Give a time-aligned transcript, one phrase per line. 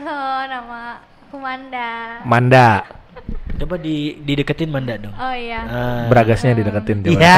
[0.00, 0.96] Halo, nama
[1.28, 2.24] aku Manda.
[2.24, 2.88] Manda.
[3.60, 5.12] Coba di dideketin Manda dong.
[5.12, 5.60] Oh iya.
[5.68, 6.08] Ah.
[6.08, 7.20] Beragasnya dideketin coba.
[7.20, 7.36] Iya.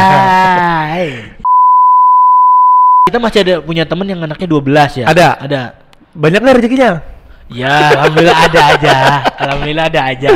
[3.11, 5.07] Kita masih ada punya temen yang anaknya 12 ya?
[5.11, 5.29] Ada.
[5.43, 5.61] Ada.
[6.15, 7.03] Banyak nggak rezekinya?
[7.51, 8.95] Ya, alhamdulillah ada aja.
[9.43, 10.29] Alhamdulillah ada aja.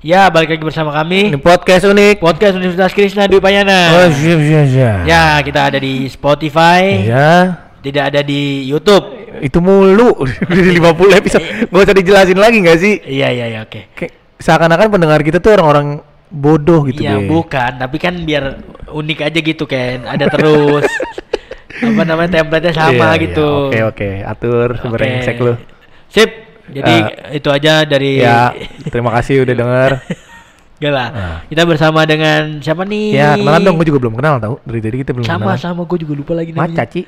[0.00, 2.16] Ya, balik lagi bersama Ini kami podcast unik.
[2.18, 4.00] podcast Universitas Krishna Dwi Payana.
[4.00, 4.98] Oh, siap, siap, siap.
[5.04, 7.32] Ya, kita ada di Spotify, Iya.
[7.78, 9.04] tidak ada di YouTube.
[9.44, 10.24] Itu mulu.
[10.48, 11.44] Di 50 episode.
[11.68, 12.94] Gak usah dijelasin lagi nggak sih?
[12.96, 13.92] Iya, iya, iya, oke.
[13.92, 16.00] Kayak seakan-akan pendengar kita tuh orang-orang
[16.32, 17.28] bodoh gitu Iya, deh.
[17.28, 18.56] bukan, tapi kan biar
[18.88, 20.08] unik aja gitu kan.
[20.08, 20.88] Ada terus
[21.92, 23.68] apa namanya template-nya sama Iya, gitu.
[23.68, 23.84] iya.
[23.84, 24.10] Oke, oke.
[24.24, 24.88] Atur Oke.
[24.96, 25.60] brengsek lu.
[26.08, 26.49] Sip.
[26.70, 26.94] Jadi
[27.36, 28.54] itu aja dari Ya,
[28.88, 29.90] terima kasih udah denger.
[30.80, 31.08] Gak lah.
[31.12, 31.38] Ah.
[31.44, 33.12] Kita bersama dengan siapa nih?
[33.12, 33.76] Ya, kenalan dong.
[33.76, 34.54] Gue juga belum kenal tau.
[34.64, 35.60] Dari tadi kita belum Sama kenalan.
[35.60, 36.76] sama gue juga lupa lagi namanya.
[36.80, 37.02] Caci.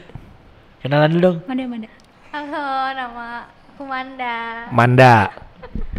[0.84, 1.36] Kenalan dulu dong.
[1.48, 1.88] Manda, Manda.
[2.36, 4.36] Halo, nama aku Manda.
[4.68, 5.14] Manda.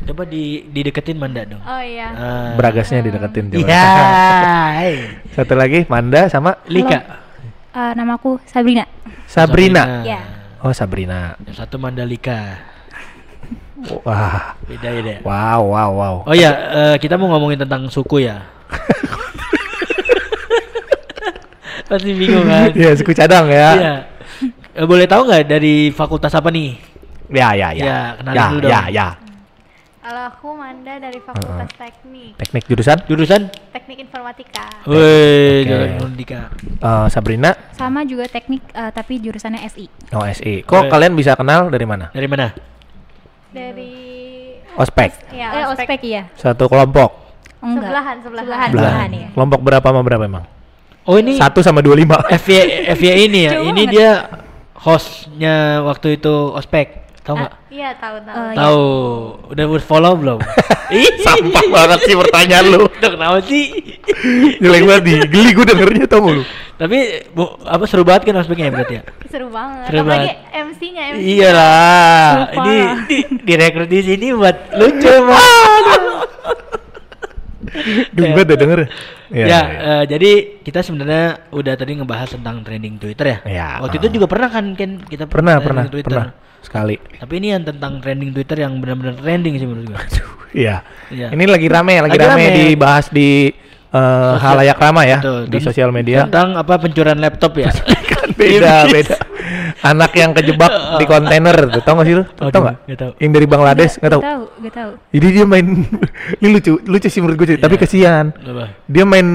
[0.05, 1.65] Coba di dideketin Manda dong.
[1.65, 2.13] Oh iya.
[2.13, 2.53] Ah.
[2.53, 3.65] Beragasnya dideketin coba.
[3.65, 3.89] Iya.
[5.35, 7.25] Satu lagi Manda sama Lika.
[7.73, 8.85] Eh, namaku Sabrina.
[9.25, 10.05] Sabrina.
[10.05, 10.21] Iya.
[10.61, 11.35] Oh, Sabrina.
[11.43, 12.71] Yang satu Mandalika.
[14.07, 14.55] Wah.
[14.67, 15.17] Beda ya deh.
[15.23, 16.15] Wow, wow, wow.
[16.29, 18.43] Oh ya, eh, kita mau ngomongin tentang suku ya.
[21.89, 22.71] Pasti bingung kan?
[22.73, 23.69] Iya, suku cadang ya.
[23.75, 23.95] Iya.
[24.73, 26.73] Eh, boleh tahu nggak dari fakultas apa nih?
[27.29, 27.85] Ya, ya, ya.
[27.85, 28.71] Ya, kenalin ya, dulu dong.
[28.71, 29.07] ya, ya.
[30.03, 32.35] Kalau aku Manda dari Fakultas Teknik.
[32.35, 33.41] Teknik jurusan Jurusan?
[33.71, 34.67] Teknik Informatika.
[34.83, 35.65] Woi, Oke.
[35.71, 36.41] jurusan Dika.
[36.59, 39.87] Eh, Sabrina Sama juga teknik eh, tapi jurusannya SI.
[40.11, 40.67] OSI.
[40.67, 40.89] Kok Oke.
[40.91, 42.11] kalian bisa kenal dari mana?
[42.11, 42.51] Dari mana?
[43.53, 43.93] Dari
[44.73, 45.29] Ospek.
[45.29, 46.25] Ya, ospek, iya.
[46.33, 47.13] Satu kelompok.
[47.61, 47.85] Enggak.
[47.87, 48.43] Sebelahan, sebelahan.
[48.43, 48.83] Sebelahan, Belah.
[48.89, 49.27] sebelahan ya.
[49.37, 50.45] Kelompok berapa sama berapa emang?
[51.03, 52.17] Oh ini Satu sama dua lima.
[52.25, 53.53] FY FY ini ya.
[53.61, 53.93] Ini banget.
[53.93, 54.11] dia
[54.81, 57.02] hostnya waktu itu ospek.
[57.23, 57.53] Tahu nggak?
[57.71, 58.37] Iya, tahu tahu.
[58.51, 58.83] Tahu.
[59.55, 60.39] Udah udah follow belum?
[60.91, 62.81] Ih, Sampah banget sih pertanyaan lu.
[62.85, 63.95] Udah kenapa sih?
[64.59, 66.43] Jelek banget di geli gue dengernya tau mulu.
[66.75, 69.03] Tapi bu, apa seru banget kan ospeknya berarti ya?
[69.31, 69.87] Seru banget.
[69.87, 70.67] Seru Apalagi banget.
[70.67, 71.19] MC-nya MC.
[71.23, 72.53] Iyalah, Lupa.
[72.59, 72.75] ini
[73.07, 73.17] di,
[73.47, 76.01] direkrut di sini buat lucu banget
[78.51, 78.79] deh denger.
[79.33, 80.31] ya, Iya, eh, jadi
[80.61, 83.37] kita sebenarnya udah tadi ngebahas tentang trending Twitter ya.
[83.47, 84.01] Iya, Waktu ah.
[84.03, 86.11] itu juga pernah kan Ken kita Pernah, pernah, Twitter.
[86.11, 86.29] pernah.
[86.63, 86.95] Sekali.
[87.19, 89.99] Tapi ini yang tentang trending Twitter yang benar-benar trending sih menurut gua.
[90.53, 90.81] Iya.
[91.09, 91.27] Iya.
[91.29, 92.61] Ini lagi rame, lagi, Lagi rame, rame.
[92.69, 93.51] dibahas di
[93.89, 96.25] eh, halayak ramai ya Betul, di dan- sosial media.
[96.25, 97.69] Tentang apa pencurian laptop ya?
[98.11, 99.17] kan beda, beda.
[99.83, 102.23] Anak yang kejebak di kontainer tuh, tau gak sih lu?
[102.29, 102.55] Tau nggak
[102.95, 103.11] tahu.
[103.17, 104.21] Yang dari Bangladesh, nggak tau?
[104.23, 104.91] Tahu, gak tahu.
[105.11, 105.67] Jadi dia main,
[106.39, 107.57] ini lucu, lucu sih menurut gue, cuy.
[107.59, 107.81] tapi Iya.
[107.83, 108.25] kesian.
[108.31, 108.65] Apa?
[108.87, 109.27] Dia main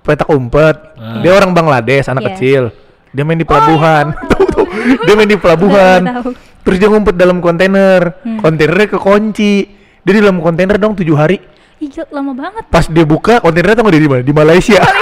[0.00, 0.76] petak umpet.
[0.94, 1.20] Ah.
[1.20, 2.28] Dia orang Bangladesh, anak Iya.
[2.30, 2.62] kecil.
[3.10, 4.12] Dia main di pelabuhan.
[4.12, 4.64] tahu, Tahu, tahu.
[5.02, 6.00] Dia main di pelabuhan.
[6.02, 6.30] Tahu, tahu.
[6.68, 8.20] Terus dia ngumpet dalam kontainer.
[8.20, 8.38] Hmm.
[8.38, 9.52] Kontainernya kekunci.
[9.98, 11.40] Dia di dalam kontainer dong tujuh hari.
[11.78, 12.68] Gila, lama banget.
[12.68, 14.22] Pas dia buka, kontainernya tau nggak dia di mana?
[14.22, 14.80] Di Malaysia.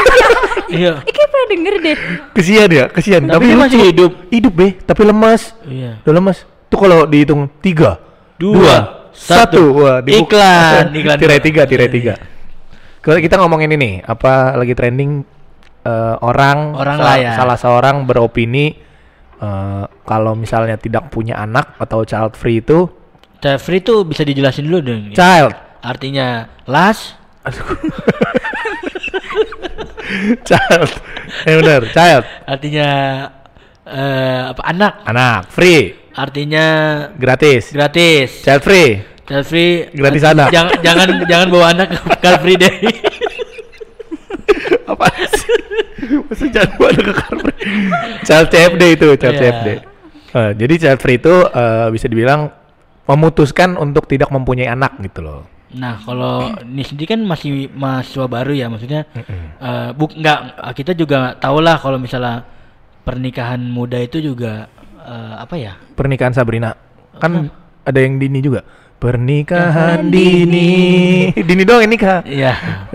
[0.67, 0.99] Iya.
[0.99, 1.97] Kayak pernah denger deh.
[2.35, 3.23] kesian ya, kesian.
[3.25, 3.87] Tapi dia masih lucu.
[3.87, 4.13] hidup.
[4.29, 5.55] Hidup be, tapi lemas.
[5.63, 6.03] Iya.
[6.03, 6.43] Udah lemas.
[6.67, 8.03] Tuh kalau dihitung tiga,
[8.35, 9.15] Dua, satu.
[9.15, 9.63] satu.
[9.79, 11.17] Wah, Iklan, iklan.
[11.17, 12.15] tirai tiga, tirai Iya, tiga.
[12.99, 15.23] Kalau kita ngomongin ini, apa lagi trending
[15.87, 17.33] eh, orang, Orang sa- lah ya.
[17.39, 18.75] salah seorang beropini
[19.41, 22.89] eh, kalau misalnya tidak punya anak atau child free itu
[23.37, 25.13] Child free tuh bisa dijelasin dulu dong.
[25.13, 25.53] child,
[25.85, 27.15] Artinya las,
[30.49, 30.91] child,
[31.47, 32.89] eh benar, child, artinya
[33.87, 36.67] eh, apa anak, anak free, artinya
[37.15, 38.43] gratis, gratis.
[38.43, 40.55] child free, Child free Gratis anak.
[40.55, 42.79] Jangan jangan jangan bawa anak ke free day.
[44.87, 45.55] Apa sih?
[46.31, 47.59] Masa jangan buat ada ke car free?
[48.23, 49.41] Child CFD itu, child Iya.
[49.43, 49.69] CFD.
[50.37, 52.51] Eh, jadi child free itu eh, bisa dibilang
[53.07, 55.43] memutuskan untuk tidak mempunyai anak gitu loh.
[55.77, 59.03] Nah, kalau ini sendiri kan masih mahasiswa baru ya, maksudnya
[59.59, 60.39] eh buk nggak
[60.73, 62.47] kita juga tahu lah kalau misalnya
[63.03, 64.71] pernikahan muda itu juga
[65.03, 65.75] eh, apa ya?
[65.95, 66.75] Pernikahan Sabrina
[67.19, 67.51] kan
[67.83, 68.63] ada yang dini juga.
[68.97, 71.29] Pernikahan dini.
[71.31, 72.25] Dini doang ini kak.
[72.25, 72.53] Iya.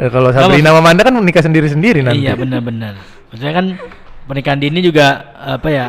[0.09, 2.25] kalau Sabrina sama Manda kan menikah sendiri-sendiri nanti.
[2.25, 2.98] Iya benar-benar.
[3.30, 3.65] Maksudnya kan
[4.25, 5.88] pernikahan dini juga apa ya?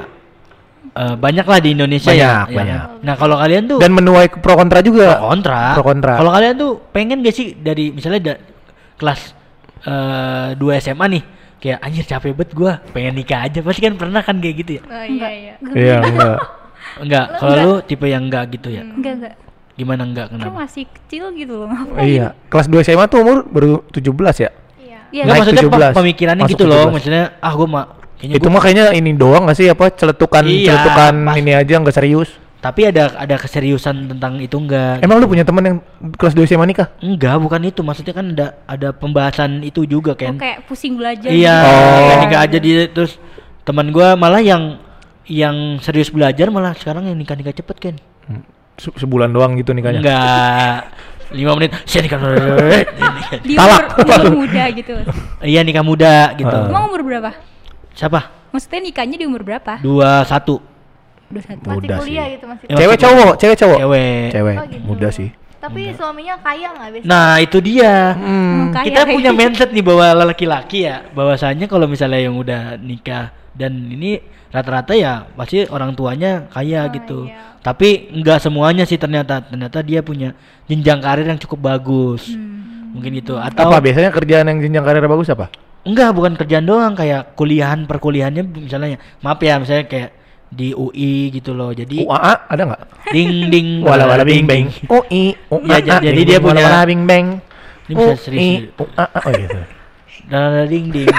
[0.93, 2.45] eh, banyak lah di Indonesia ya.
[2.45, 2.81] Banyak, ya banyak.
[3.01, 5.17] Nah kalau kalian tuh Dan menuai pro kontra juga.
[5.17, 5.61] pro kontra.
[5.73, 6.13] Pro kontra.
[6.21, 8.43] Kalau kalian tuh pengen gak sih dari misalnya da-
[8.97, 9.21] kelas
[9.83, 11.23] eh 2 SMA nih,
[11.59, 13.59] kayak anjir capek banget gua, pengen nikah aja.
[13.59, 14.83] Pasti kan pernah kan kayak gitu ya?
[14.85, 15.55] Oh iya iya.
[15.73, 16.37] Iya enggak.
[17.01, 18.85] Enggak, kalau lu tipe yang enggak gitu ya.
[18.85, 19.35] Enggak enggak.
[19.83, 20.55] Gimana enggak Kan kenapa?
[20.61, 21.67] masih kecil gitu loh.
[21.67, 22.05] ngapain?
[22.05, 22.27] iya.
[22.47, 23.99] Kelas 2 SMA tuh umur baru 17
[24.39, 24.51] ya?
[24.79, 24.99] Iya.
[25.13, 26.95] Enggak Naik maksudnya pe- 17, pemikirannya masuk gitu loh, 17.
[26.95, 27.85] maksudnya ah gua mah
[28.15, 31.53] Kayaknya Itu gua- mah kayaknya ini doang gak sih apa celetukan Iya, celetukan pas- ini
[31.53, 32.31] aja nggak serius.
[32.59, 35.03] tapi ada ada keseriusan tentang itu enggak?
[35.03, 35.77] Emang lu punya temen yang
[36.15, 36.95] kelas 2 SMA nikah?
[36.97, 37.83] Enggak, bukan itu.
[37.83, 40.39] Maksudnya kan ada ada pembahasan itu juga Oh, kan.
[40.39, 41.27] kayak pusing belajar.
[41.27, 41.67] Iya, gitu.
[41.67, 41.99] Oh.
[41.99, 43.19] nikah nikah aja dia terus
[43.63, 44.79] teman gua malah yang
[45.25, 47.95] yang serius belajar malah sekarang yang nikah nikah cepet kan.
[48.25, 50.01] Hmm, se- sebulan doang gitu nikahnya.
[50.01, 50.77] Enggak.
[51.33, 52.21] lima menit saya nikah
[53.41, 53.97] Di Talak.
[53.97, 54.95] umur, di umur muda gitu.
[55.43, 56.69] iya nikah muda gitu Heeh.
[56.69, 57.31] Emang umur berapa?
[57.91, 59.81] siapa Maksudnya nikahnya di umur berapa?
[59.81, 60.61] dua satu
[61.27, 61.65] Dua satu.
[61.65, 62.33] Muda Masih kuliah sih.
[62.37, 62.65] gitu masih.
[62.67, 63.79] Ya, Cewek masih- cowok, cewek cowok.
[63.81, 64.85] cewek Cewek, Oh, gitu.
[64.85, 65.29] muda sih.
[65.57, 67.09] Tapi suaminya kaya nggak biasanya?
[67.09, 68.69] nah itu dia Hmm.
[68.69, 73.73] Kaya kita punya mindset nih bahwa laki-laki ya bahwasanya kalau misalnya yang udah nikah dan
[73.87, 77.57] ini rata-rata ya pasti orang tuanya kaya Oh, gitu iya.
[77.61, 80.33] tapi nggak semuanya sih ternyata ternyata dia punya
[80.65, 82.93] jenjang karir yang cukup bagus Hmm.
[82.93, 85.49] mungkin gitu atau Apa biasanya kerjaan yang jenjang karir bagus apa?
[85.83, 90.11] enggak bukan kerjaan doang kayak kuliahan perkuliahannya misalnya maaf ya misalnya kayak
[90.47, 92.83] di UI gitu loh jadi UAA ada nggak?
[93.09, 94.69] ding ding Wala wala bing bing.
[94.85, 95.33] UI,
[95.65, 96.05] Ya, UAA.
[96.05, 97.27] jadi ding, dia punya- wala bing bang.
[97.83, 98.61] Ini bisa UI, serius.
[98.77, 99.05] UAA.
[99.19, 99.59] Oh gitu.
[100.29, 101.09] Dada ding ding.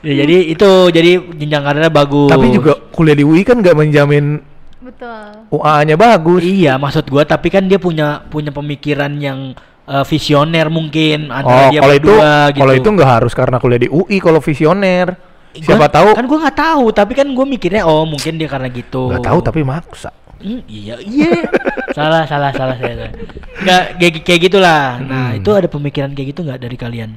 [0.00, 2.28] ya, jadi itu jadi jenjang karirnya bagus.
[2.28, 4.40] Tapi juga kuliah di UI kan nggak menjamin
[4.80, 5.46] Betul.
[5.50, 6.40] UAA-nya bagus.
[6.40, 9.52] Iya, maksud gua tapi kan dia punya punya pemikiran yang
[9.84, 12.58] eh, visioner mungkin antara Oh, dia kalau itu berdua gitu.
[12.58, 15.14] kalau itu nggak harus karena kuliah di UI kalau visioner.
[15.50, 18.68] Gua- Siapa tahu Kan gua nggak tahu, tapi kan gua mikirnya oh mungkin dia karena
[18.68, 19.10] gitu.
[19.10, 20.10] nggak tahu tapi maksa.
[20.38, 21.44] Hmm, iya iya.
[21.92, 22.94] salah salah salah saya.
[22.96, 23.12] salah.
[23.60, 24.96] Nggak kayak kayak gitulah.
[24.98, 25.38] Nah, Hmm.
[25.38, 27.10] itu ada pemikiran kayak gitu nggak dari kalian?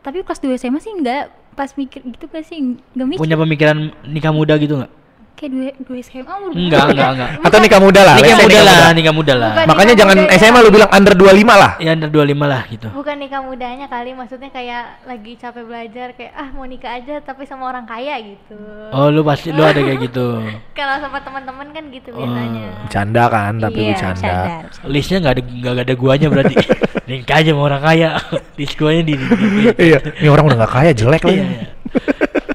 [0.00, 4.32] Tapi kelas 2 SMA sih enggak pas mikir gitu gak sih mikir Punya pemikiran nikah
[4.32, 5.01] muda gitu nggak?
[5.42, 7.12] Kayak dua, dua SMA umur Enggak, enggak, ya?
[7.12, 7.30] enggak.
[7.42, 8.14] Atau nikah muda lah.
[8.14, 9.50] Nikah muda lah, nikah muda lah.
[9.52, 9.66] Bukan.
[9.66, 10.38] Makanya jangan muda ya.
[10.38, 11.72] SMA lu bilang under 25 lah.
[11.76, 12.86] Ya under 25 lah gitu.
[12.88, 17.42] Bukan nikah mudanya kali, maksudnya kayak lagi capek belajar kayak ah mau nikah aja tapi
[17.42, 18.58] sama orang kaya gitu.
[18.94, 20.38] Oh, lu pasti lu ada kayak gitu.
[20.78, 22.86] Kalau sama teman-teman kan gitu biasanya.
[22.86, 24.22] Bercanda kan, tapi Iya, bercanda.
[24.22, 24.86] bercanda.
[24.86, 26.54] Listnya nggak ada nggak ada guanya berarti.
[27.10, 28.08] Nikah aja sama orang kaya.
[28.62, 31.74] List guanya di, di, di- iya, ini orang udah gak kaya jelek iya.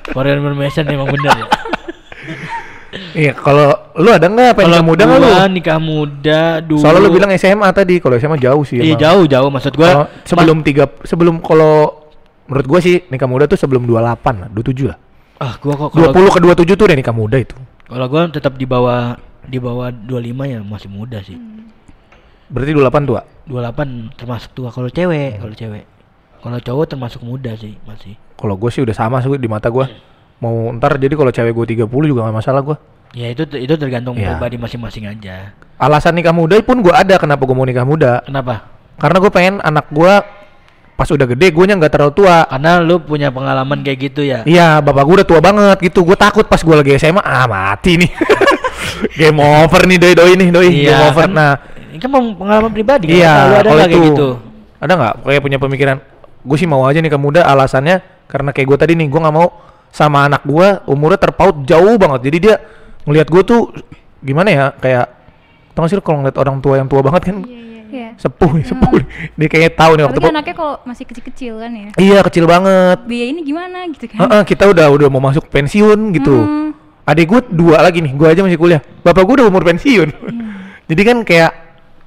[0.08, 1.46] Korean Mermason emang bener ya.
[3.18, 5.30] Iya, kalau lu ada nggak apa nikah muda nggak lu?
[5.58, 6.82] nikah muda dulu.
[6.82, 8.78] Soalnya lu bilang SMA tadi, kalau SMA jauh sih.
[8.78, 9.02] Iya emang.
[9.02, 10.06] jauh jauh maksud gua.
[10.24, 12.06] Sebelum tiga, sebelum kalau
[12.48, 14.98] menurut gua sih nikah muda tuh sebelum 28 lah, 27 lah.
[15.38, 16.40] ah gua kok kalau 20 ke
[16.74, 17.54] 27 tuh udah nikah muda itu.
[17.86, 19.14] kalau gua tetap di bawah
[19.46, 21.38] di bawah 25 ya masih muda sih.
[22.48, 23.22] Berarti 28 tua.
[23.48, 25.86] 28 termasuk tua kalau cewek, kalau cewek.
[26.38, 28.16] Kalau cowok termasuk muda sih masih.
[28.38, 29.90] Kalau gue sih udah sama sih di mata gua.
[30.38, 32.78] Mau ntar jadi kalau cewek gue 30 juga gak masalah gua.
[33.12, 34.36] Ya itu itu tergantung Iya.
[34.36, 35.56] pribadi masing-masing aja.
[35.76, 38.22] Alasan nikah muda pun gua ada kenapa gua mau nikah muda.
[38.22, 38.68] Kenapa?
[38.98, 40.22] Karena gue pengen anak gua
[40.94, 42.46] pas udah gede gue nggak terlalu tua.
[42.46, 44.42] Karena lu punya pengalaman kayak gitu ya.
[44.44, 46.02] Iya, bapak gue udah tua banget gitu.
[46.02, 48.10] Gue takut pas gue lagi SMA, ah mati nih.
[49.20, 50.70] Game over nih doi doi nih doi.
[50.84, 51.26] Game over.
[51.26, 51.52] kan, Nah,
[51.90, 53.14] ini kan peng- pengalaman pribadi kan.
[53.14, 53.34] iya.
[53.46, 54.30] Lu ada kalau nggak kayak itu, gitu?
[54.78, 55.14] Ada nggak?
[55.22, 55.98] Kayak punya pemikiran.
[56.42, 57.42] Gue sih mau aja nih ke muda.
[57.46, 57.96] Alasannya
[58.26, 59.48] karena kayak gue tadi nih, gue nggak mau
[59.98, 62.30] sama anak gue umurnya terpaut jauh banget.
[62.30, 62.56] Jadi dia
[63.10, 63.74] ngelihat gue tuh
[64.22, 64.66] gimana ya?
[64.78, 65.10] Kayak
[65.74, 67.58] tau gak sih kalau ngeliat orang tua yang tua banget kan Iya,
[67.90, 68.08] iya.
[68.14, 68.20] Hmm.
[68.22, 69.06] sepuh nih, sepuh nih.
[69.34, 71.90] Dia kayaknya tahu nih waktu Tapi kan anaknya kalau masih kecil-kecil kan ya.
[71.98, 72.98] Iya kecil banget.
[73.10, 74.18] Biaya ini gimana gitu kan.
[74.22, 76.38] Heeh, kita udah udah mau masuk pensiun gitu.
[76.38, 76.70] Hmm.
[77.08, 78.82] Adik gue dua lagi nih, gue aja masih kuliah.
[79.02, 80.12] Bapak gue udah umur pensiun.
[80.92, 81.52] Jadi kan kayak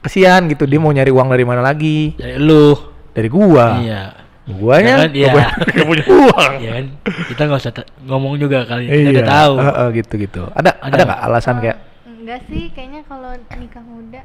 [0.04, 2.16] kesian gitu, dia mau nyari uang dari mana lagi?
[2.16, 2.76] Dari lu.
[3.10, 3.80] Dari gua.
[3.80, 4.19] Iya.
[4.42, 5.32] Guanya Jangan, iya.
[5.76, 6.52] nggak punya- nggak uang.
[6.58, 6.84] Iya kan?
[7.28, 8.84] Kita nggak usah ngomong juga kali.
[8.84, 9.52] Kita Iya, udah tahu.
[9.60, 10.42] heeh, gitu gitu.
[10.50, 11.78] Ada Ada ada nggak alasan kayak
[12.10, 14.20] Enggak sih, kayaknya kalau nikah muda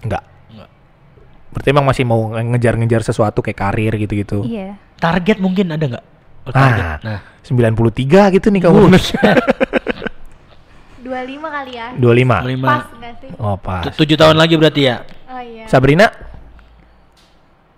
[0.00, 0.24] enggak?
[0.50, 0.68] Nggak.
[1.50, 4.42] Berarti emang masih mau ngejar-ngejar sesuatu kayak karir gitu-gitu.
[4.42, 4.78] Iya.
[4.96, 6.04] Target mungkin ada nggak?
[6.40, 6.84] Oh, target.
[7.00, 7.20] Nah, Nah.
[7.42, 8.88] 93 gitu nih kamu.
[11.00, 11.10] 25
[11.50, 11.86] kali ya.
[11.94, 12.44] 25.
[12.46, 12.68] Lima.
[12.70, 13.30] Pas enggak sih?
[13.36, 13.82] Oh, pas.
[13.84, 14.96] Tu- Tujuh tahun lagi berarti ya.
[15.26, 15.64] Oh iya.
[15.66, 16.06] Sabrina?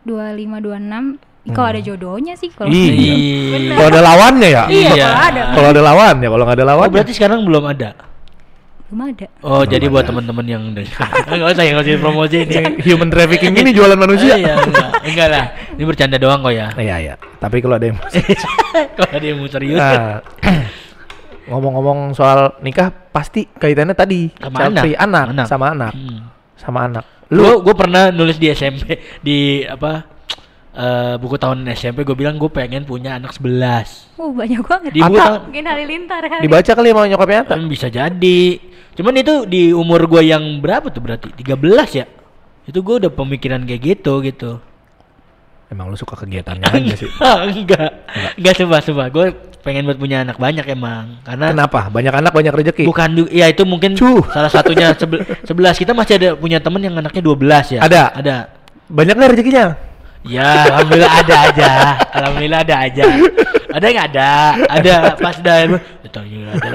[0.02, 3.74] 25 26 kalau ada jodohnya sih kalau Iya.
[3.74, 4.64] Kalau ada lawannya ya?
[4.66, 5.06] Iya, Iya.
[5.08, 5.42] kalau ada.
[5.50, 6.86] Kalau ada lawan ya, kalau nggak ada lawan.
[6.86, 7.90] Oh, berarti sekarang belum ada.
[8.86, 9.26] belum ada.
[9.40, 10.10] Oh, Belum jadi buat ada.
[10.12, 10.84] teman-teman yang enggak
[11.56, 12.54] usah yang ngasih promosi ini.
[12.84, 14.36] Human trafficking ini jualan manusia.
[14.36, 14.88] Iya, enggak.
[15.02, 15.44] enggak lah.
[15.72, 16.68] Ini bercanda doang kok ya.
[16.76, 17.14] Iya, iya.
[17.40, 17.96] Tapi kalau ada yang
[18.96, 19.80] Kalau ada yang mau serius.
[19.80, 20.20] Nah,
[21.44, 24.84] ngomong-ngomong soal nikah pasti kaitannya tadi Sama anak.
[24.94, 25.46] anak, Anak.
[25.48, 26.18] sama anak Hmm.
[26.54, 30.04] sama anak Lu lu gue pernah nulis di SMP di apa
[30.72, 34.90] eh, buku tahun SMP gue bilang gue pengen punya anak 11 Oh, banyak banget.
[34.90, 35.24] di buku Ata.
[35.26, 36.42] tahun Mungkin halilintar kali.
[36.42, 37.50] dibaca kali sama nyokapnya Ata?
[37.50, 38.40] kan bisa jadi
[38.92, 41.56] cuman itu di umur gue yang berapa tuh berarti 13
[41.94, 42.06] ya
[42.62, 44.60] itu gue udah pemikiran kayak gitu gitu
[45.66, 47.08] Emang lu suka kegiatannya aja sih.
[47.48, 48.04] enggak.
[48.36, 49.04] Enggak coba coba.
[49.08, 49.26] Gue
[49.58, 51.16] pengen buat punya anak banyak emang.
[51.24, 51.88] Karena Kenapa?
[51.88, 52.84] Banyak anak banyak rezeki.
[52.84, 54.20] bukan ya itu mungkin Cuh.
[54.28, 57.80] salah satunya sebel- sebelas kita masih ada punya temen yang anaknya 12 ya.
[57.80, 58.02] Ada.
[58.12, 58.36] Ada.
[58.84, 59.64] Banyak nggak rezekinya?
[60.22, 61.70] Ya, alhamdulillah ada aja.
[62.14, 63.04] Alhamdulillah ada aja.
[63.72, 64.30] Ada nggak ada?
[64.70, 65.58] Ada pas dah.
[66.06, 66.68] Ditanya ada.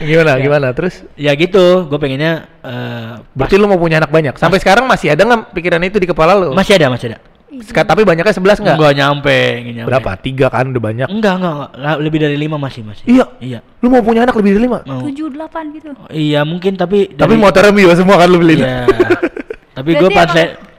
[0.00, 0.32] Gimana?
[0.38, 0.68] Gimana?
[0.72, 1.04] Terus?
[1.18, 1.90] ya gitu.
[1.90, 4.38] Gue pengennya eh, Berarti lu mau punya anak banyak.
[4.38, 6.54] Sampai sekarang masih ada nggak pikiran itu di kepala lu?
[6.54, 7.18] masih ada, masih ada.
[7.50, 8.76] Seka- tapi banyaknya 11 nggak?
[8.78, 9.88] Enggak nyampe, nyampe.
[9.90, 10.10] Berapa?
[10.22, 11.08] Tiga kan udah banyak.
[11.10, 11.96] Enggak, enggak, enggak.
[11.98, 13.04] Lebih dari lima masih, masih.
[13.10, 13.26] Iya.
[13.42, 13.58] Iya.
[13.82, 14.78] Lu mau punya anak lebih dari lima?
[14.86, 15.02] Mau.
[15.04, 18.62] tujuh delapan gitu Iya, mungkin tapi Tapi dari- motornya Mio semua kan lu beliin.
[18.62, 18.86] Iya.
[19.76, 20.30] tapi gue pas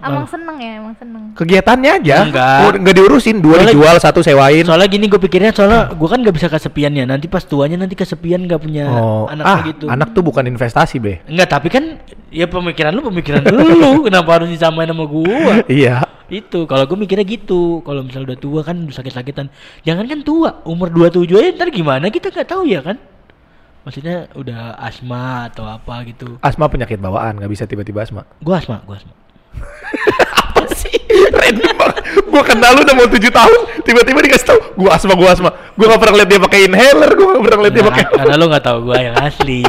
[0.04, 2.16] emang, seneng ya emang seneng Kegiatannya aja.
[2.24, 2.60] Enggak.
[2.62, 3.38] Oh, nggak diurusin.
[3.40, 4.64] Dua Soalnya- dijual, satu sewain.
[4.64, 7.94] soalnya gini gue pikirnya soalnya gue kan gak bisa kesepian ya nanti pas tuanya nanti
[7.94, 11.24] kesepian gak punya Oh, anak ah, gitu anak tuh bukan investasi, Be.
[11.26, 13.64] enggak tapi kan ya pemikiran lu pemikiran lu
[14.08, 16.04] kenapa harus disamain sama gua Iya.
[16.28, 20.64] itu kalau gue mikirnya gitu kalau misal udah tua kan udah sakit-sakitan jangan kan tua
[20.64, 22.96] umur 27 aja ntar gimana kita nggak tahu ya kan
[23.82, 28.24] maksudnya udah asma atau apa gitu Asma penyakit bawaan, nggak bisa tiba-tiba asma.
[28.40, 29.12] gua asma gua asma
[30.32, 30.96] Apa sih?
[31.30, 31.98] Random banget.
[32.26, 35.50] Gua kenal lu udah mau 7 tahun, tiba-tiba dikasih tahu gua asma, gua asma.
[35.76, 38.04] Gua gak pernah lihat dia pakai inhaler, gua gak pernah lihat dia Nah, pakai.
[38.08, 39.64] karena lu nggak tahu gua yang asli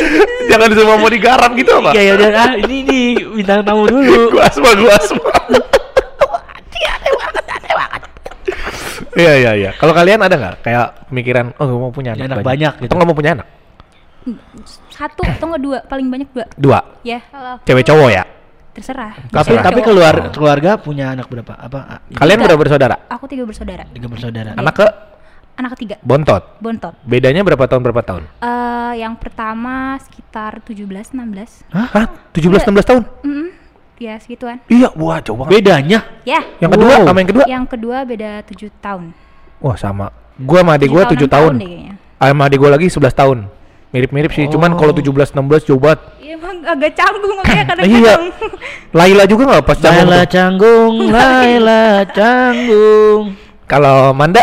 [0.50, 1.90] Jangan semua mau digarap gitu apa?
[1.90, 5.30] Iya ya udah ah, ini nih bintang tamu dulu gua asma, gua asma.
[9.16, 9.70] Iya iya iya.
[9.72, 12.86] Kalau kalian ada nggak kayak pemikiran, oh gua mau punya anak, Anak banyak gitu.
[12.86, 13.46] Atau nggak mau punya anak?
[14.92, 15.78] Satu atau enggak dua?
[15.88, 16.44] Paling banyak dua.
[16.54, 16.78] Dua.
[17.00, 18.24] Ya, kalau Cewek cowok ya.
[18.76, 19.16] Terserah.
[19.32, 23.08] tapi Terserah tapi keluar keluarga punya anak berapa apa Kalian berapa bersaudara?
[23.08, 23.88] Aku tiga bersaudara.
[23.88, 24.86] tiga bersaudara Anak ke
[25.56, 26.60] Anak ketiga, bontot.
[26.60, 26.92] bontot.
[27.00, 28.28] Bedanya berapa tahun berapa tahun?
[28.44, 31.64] Eh, yang pertama sekitar 17 16.
[31.72, 32.12] Hah?
[32.36, 33.02] 17 16 tahun?
[33.24, 33.48] Mm
[33.96, 34.60] Ya, segituan.
[34.68, 35.48] Iya, wah banget.
[35.48, 36.44] bedanya Ya.
[36.60, 37.06] Yang kedua Wow.
[37.08, 37.44] sama yang kedua?
[37.48, 39.04] Yang kedua beda 7 tahun.
[39.56, 40.12] Wah, sama.
[40.36, 41.52] Gua sama adik gua 7 enam tahun.
[41.56, 41.94] deh kayaknya.
[42.20, 43.38] Sama adik gua lagi 11 tahun.
[43.96, 46.04] Mirip-mirip sih, cuman kalau 17 16 jauh banget.
[46.18, 47.64] Iya, emang agak canggung makanya Iya.
[47.66, 48.22] kadang-kadang.
[48.92, 53.22] Laila juga nggak pas canggung Laila canggung Laila canggung
[53.64, 54.42] Kalau Manda,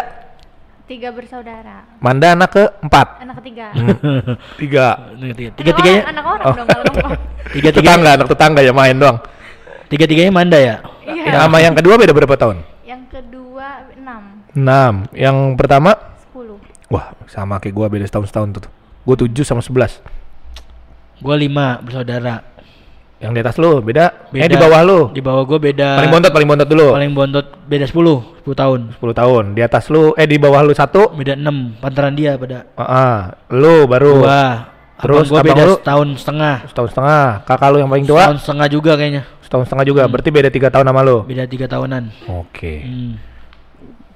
[0.83, 3.21] tiga bersaudara Manda anak ke 4.
[3.21, 3.95] anak ketiga Tiga.
[4.59, 6.53] tiga Anak tiga tiganya anak orang Oh.
[6.55, 7.11] dong kalau ngomong.
[7.55, 9.17] tiga Tetangga, anak tetangga ya main doang.
[9.87, 12.57] tiga tiganya manda ya iya Sama yang kedua beda berapa tahun?
[12.83, 14.21] yang kedua enam
[14.53, 15.13] 6.
[15.15, 16.57] Yang pertama, sepuluh
[16.87, 18.65] wah sama kayak gua beda setahun setahun tuh.
[19.03, 19.99] Gua 7 sama 11.
[21.19, 22.43] gua lima bersaudara
[23.17, 24.47] Yang di atas lu beda, eh Beda.
[24.49, 24.99] di bawah lu.
[25.09, 26.87] di bawah gua beda Paling bontot, paling bontot dulu.
[26.91, 27.95] paling bontot beda 10
[28.43, 29.43] 10 tahun 10 tahun.
[29.53, 31.11] Di atas lu, eh di bawah lu satu.
[31.11, 34.43] beda 6 pantaran dia pada Ah, lu baru gua
[34.95, 35.75] Terus gua abang beda lu?
[35.77, 37.25] setahun setengah setahun setengah.
[37.43, 40.03] Kakak lu yang paling tua setahun setengah juga kayaknya setahun setengah juga.
[40.05, 41.17] Berarti beda tiga tahun sama lu.
[41.23, 42.73] beda tiga tahunan Oke.
[42.81, 43.13] Hmm.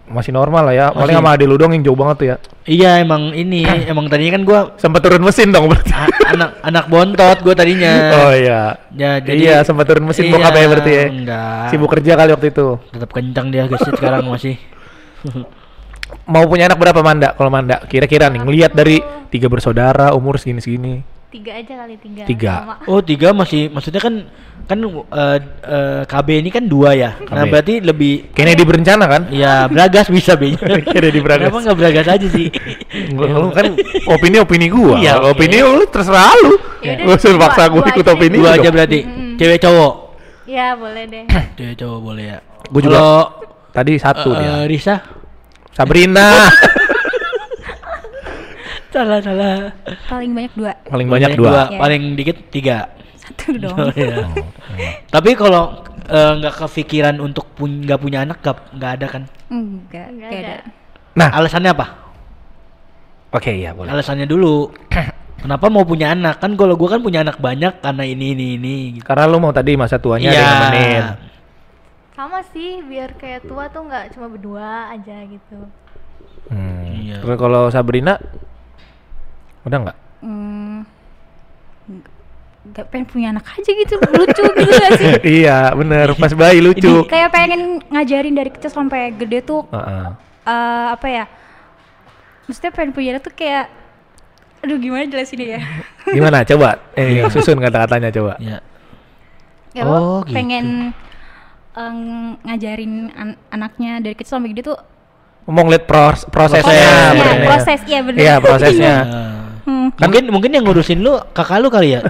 [0.07, 0.85] Masih normal lah ya.
[0.89, 2.37] Paling sama adik lu dong yang jauh banget tuh ya.
[2.63, 5.91] iya emang ini emang tadinya kan gua Sempat turun mesin dong berarti.
[5.91, 7.91] a- anak anak bontot gua tadinya
[8.23, 8.75] Oh iya.
[8.91, 11.05] Ya, jadi iya, sempat turun mesin bokap ya berarti ya.
[11.07, 11.63] Enggak.
[11.69, 12.67] Sibuk kerja kali waktu itu.
[12.89, 14.55] Tetap kencang dia gesit sekarang masih.
[16.23, 17.35] Mau punya anak berapa Manda?
[17.35, 21.03] Kalau Manda kira-kira nih ngelihat dari tiga bersaudara umur segini-segini.
[21.27, 22.53] Tiga aja kali tiga Tiga.
[22.61, 22.75] sama.
[22.85, 24.25] Oh tiga masih maksudnya kan
[24.63, 27.15] kan eh, eh, KB ini kan dua ya.
[27.21, 27.49] Nah KB.
[27.49, 29.21] berarti lebih Kayaknya berencana kan?
[29.29, 30.55] ya beragas bisa B.
[30.87, 31.47] Kayaknya di Bragas.
[31.47, 32.47] Kenapa nggak beragas aja sih?
[33.11, 33.75] Gua- lu kan
[34.07, 34.95] opini opini gua.
[34.97, 36.55] Iya, opini lu terserah lu.
[36.79, 38.13] Yaudah, Gua usah dua- paksa gua ikut aja.
[38.13, 38.35] opini.
[38.37, 38.73] Dua aja dong.
[38.73, 38.99] berarti.
[39.01, 39.35] Mm-mm.
[39.35, 39.93] Cewek cowok.
[40.47, 41.23] ya boleh deh
[41.59, 42.37] Cewek cowok boleh ya.
[42.67, 42.95] Gua juga.
[42.95, 43.19] Kalau
[43.69, 44.55] Tadi satu eh, dia.
[44.65, 44.95] Risa
[45.69, 46.27] Sabrina
[48.89, 49.55] salah salah.
[50.05, 50.71] Paling banyak dua.
[50.83, 51.67] paling banyak dua.
[51.67, 51.77] Iya.
[51.77, 52.77] Paling dikit tiga.
[53.17, 53.77] Satu dong.
[53.79, 54.25] Oh, iya.
[55.07, 59.23] Tapi kalau eh, nggak kepikiran untuk pun nggak punya anak nggak nggak ada kan?
[59.47, 60.53] Enggak, Enggak enggak ada.
[60.53, 60.55] ada.
[61.15, 61.87] Nah, Alasannya apa?
[63.29, 63.89] oke iya boleh.
[63.89, 64.71] Alasannya dulu.
[65.43, 66.39] Kenapa mau punya anak?
[66.39, 69.05] Kan kalau gua kan punya anak banyak karena ini ini ini gitu.
[69.05, 70.57] Karena lu mau tadi masa tuanya ada yang Iya.
[70.63, 71.05] nemenin.
[72.09, 75.69] sama sih biar kayak tua tuh nggak cuma berdua aja gitu
[76.49, 76.97] Hmm.
[76.97, 77.19] Iya.
[77.21, 78.17] Terus kalau Sabrina
[79.67, 79.97] udah nggak?
[80.17, 80.77] Hmm,
[82.67, 83.95] enggak pengen punya anak aja gitu.
[83.95, 85.13] Lucu gitu gak sih?
[85.43, 87.05] iya bener pas bayi lucu.
[87.05, 90.05] Kayak pengen ngajarin dari kecil sampai gede tuh Heeh.
[90.43, 91.25] eh, apa ya?
[92.45, 93.67] Maksudnya pengen punya anak tuh kayak
[94.57, 95.61] aduh gimana jelasinnya ya?
[96.17, 96.69] Gimana coba?
[96.99, 98.35] Eh susun kata-katanya coba.
[98.41, 98.59] Ya.
[99.71, 100.33] ya Oh, gitu.
[100.33, 100.91] pengen
[101.71, 101.93] eh,
[102.43, 104.79] ngajarin an- anaknya dari kecil sampai gede tuh
[105.47, 106.59] Ngomong lihat pros prosesnya.
[106.67, 107.39] Prosesnya, benernya.
[107.39, 108.19] ya, proses iya bener.
[108.19, 108.95] Iya prosesnya.
[109.67, 109.91] Hmm.
[109.93, 112.01] mungkin mungkin yang ngurusin lu kakak lu kali ya?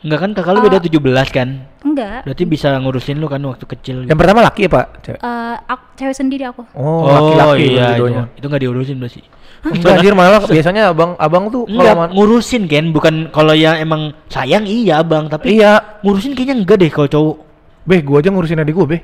[0.00, 0.64] Enggak kan kakak lu Oh.
[0.64, 1.48] beda 17 kan?
[1.80, 2.24] Enggak.
[2.24, 3.96] Berarti bisa ngurusin lu kan waktu kecil.
[4.04, 4.86] Yang pertama laki ya pak?
[5.00, 5.20] Cewek?
[5.20, 6.60] Eh, aku cewek sendiri aku.
[6.72, 8.22] Oh, laki-laki iya, itu, dua-duanya.
[8.32, 9.20] itu nggak diurusin berarti.
[9.64, 14.12] Enggak anjir malah biasanya abang abang tuh kalau Enggak ngurusin kan, bukan kalau yang emang
[14.28, 16.00] sayang iya bang, tapi Iya.
[16.00, 17.36] ngurusin kayaknya enggak deh kalau cowok.
[17.84, 19.00] Beh, gua aja ngurusin adik gua, Beh.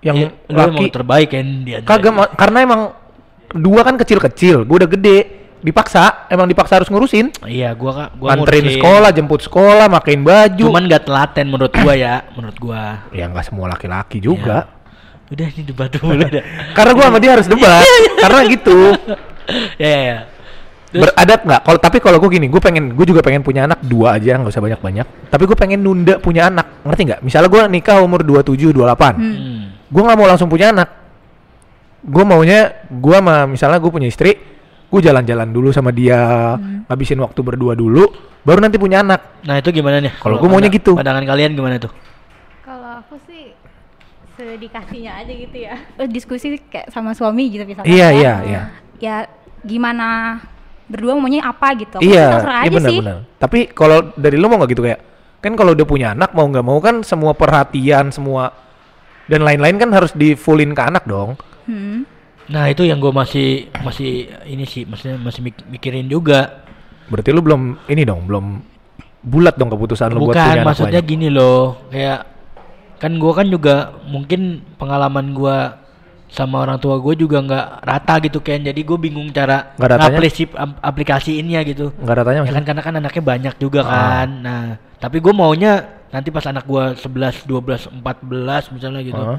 [0.00, 1.78] Yang Ya, lu emang laki terbaik kan dia.
[1.80, 2.82] kagak karena emang
[3.52, 5.18] dua kan kecil-kecil, gua udah gede,
[5.60, 7.30] dipaksa, emang dipaksa harus ngurusin.
[7.42, 8.76] Iya, gua kak, gua Nganterin ngurusin.
[8.80, 10.64] sekolah, jemput sekolah, makain baju.
[10.66, 12.82] Cuman gak telaten menurut gua ya, menurut gua.
[13.10, 14.66] ya nggak semua laki-laki juga.
[15.28, 16.42] Udah ini debat dulu dah.
[16.76, 17.84] Karena gua sama dia harus debat.
[18.16, 18.78] karena gitu.
[19.76, 20.18] ya ya ya.
[20.90, 21.60] Terus- Beradab nggak?
[21.62, 24.50] Kalau tapi kalau gue gini, gue pengen, gue juga pengen punya anak dua aja, nggak
[24.50, 25.06] usah banyak-banyak.
[25.30, 27.20] Tapi gue pengen nunda punya anak, ngerti nggak?
[27.22, 29.70] Misalnya gue nikah umur 27, 28, Hmm.
[29.86, 30.90] gue nggak mau langsung punya anak.
[32.02, 34.34] Gue maunya, gue sama misalnya gue punya istri,
[34.90, 36.18] gue jalan-jalan dulu sama dia,
[36.90, 38.10] ngabisin waktu berdua dulu,
[38.42, 39.46] baru nanti punya anak.
[39.46, 40.12] Nah itu gimana nih?
[40.18, 40.98] Kalau gua maunya gitu.
[40.98, 41.92] Pandangan kalian gimana tuh?
[42.66, 43.54] Kalau aku sih
[44.34, 45.78] sedikasinya aja gitu ya.
[46.00, 47.86] Eh, diskusi kayak sama suami gitu misalnya.
[47.86, 48.18] Iya, ya.
[48.18, 48.62] iya, iya.
[49.00, 49.16] Ya
[49.62, 50.40] gimana
[50.90, 52.02] berdua maunya apa gitu.
[52.02, 52.74] Aku Iya, iya aja sih.
[52.74, 53.18] benar-benar.
[53.38, 55.00] Tapi kalau dari lo mau nggak gitu kayak,
[55.38, 58.50] kan kalau udah punya anak mau nggak mau kan semua perhatian, semua
[59.30, 61.38] dan lain-lain kan harus di fullin ke anak dong.
[61.70, 62.02] Hmm.
[62.50, 63.48] Nah itu yang gue masih
[63.80, 64.10] masih
[64.44, 66.66] ini sih, maksudnya masih mik- mikirin juga.
[67.06, 68.44] Berarti lu belum ini dong, belum
[69.22, 71.06] bulat dong keputusan lu buat punya Bukan anak maksudnya banyak.
[71.08, 72.20] gini loh, kayak
[72.98, 74.40] kan gua kan juga mungkin
[74.76, 75.78] pengalaman gua
[76.26, 80.14] sama orang tua gue juga nggak rata gitu kan, jadi gue bingung cara ratanya?
[80.14, 81.90] ngaplikasi- am- aplikasiinnya gitu.
[81.96, 83.90] Nggak datanya Ya kan karena kan anaknya banyak juga Ah.
[84.22, 84.28] kan.
[84.38, 84.62] Nah,
[84.96, 89.18] tapi gue maunya nanti pas anak gua 11, 12, 14 misalnya gitu.
[89.18, 89.38] Heeh.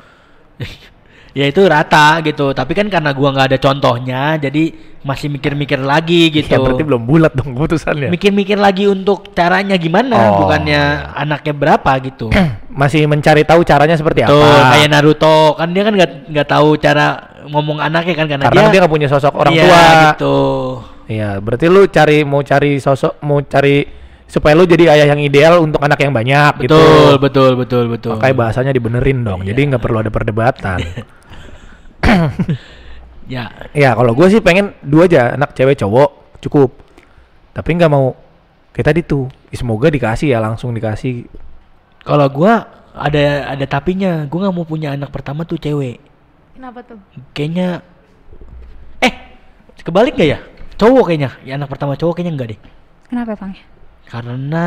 [1.31, 2.51] ya itu rata gitu.
[2.51, 4.63] Tapi kan karena gua nggak ada contohnya, jadi
[5.01, 6.45] masih mikir-mikir lagi gitu.
[6.45, 8.13] Ya berarti belum bulat dong keputusannya.
[8.13, 12.29] Mikir-mikir lagi untuk caranya gimana, Oh, bukannya anaknya berapa gitu.
[12.71, 14.77] Masih mencari tahu caranya seperti Tuh, apa.
[14.77, 17.05] kayak Naruto kan dia kan nggak nggak tahu cara
[17.49, 19.81] ngomong anaknya kan karena, Karena dia nggak punya sosok orang Iya, tua.
[20.13, 20.37] gitu.
[21.09, 23.83] Iya, berarti lu cari mau cari sosok mau cari
[24.23, 26.77] supaya lu jadi ayah yang ideal untuk anak yang banyak gitu.
[26.77, 28.11] Betul, betul, betul, betul.
[28.15, 29.41] Makanya bahasanya dibenerin dong.
[29.43, 29.67] Jadi Iya.
[29.73, 30.79] nggak perlu ada perdebatan.
[33.31, 36.75] Ya, ya kalau gue sih pengen dua aja anak cewek cowok cukup.
[37.55, 38.11] Tapi nggak mau
[38.75, 39.31] kita tadi tuh.
[39.51, 41.27] Semoga dikasih ya langsung dikasih.
[42.01, 46.01] kalau gua ada ada tapinya, gua nggak mau punya anak pertama tuh cewek.
[46.57, 46.99] Kenapa tuh?
[47.31, 47.85] Kayaknya
[48.99, 49.13] eh
[49.79, 50.39] kebalik gak ya?
[50.81, 52.59] Cowok kayaknya, ya anak pertama cowok kayaknya enggak deh.
[53.07, 53.53] Kenapa Bang?
[54.09, 54.65] Karena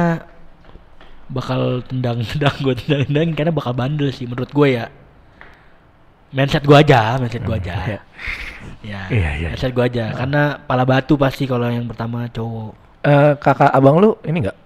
[1.29, 4.89] bakal tendang-tendang gue tendang-tendang karena bakal bandel sih menurut gue ya.
[6.35, 7.75] Mindset gue aja, mindset gue aja.
[7.85, 8.01] iya.
[8.83, 9.49] Ya, Iya, iya.
[9.49, 10.11] mindset gue aja.
[10.13, 12.73] Karena pala batu pasti kalau yang pertama cowok.
[13.01, 14.57] Eh, kakak abang lu ini nggak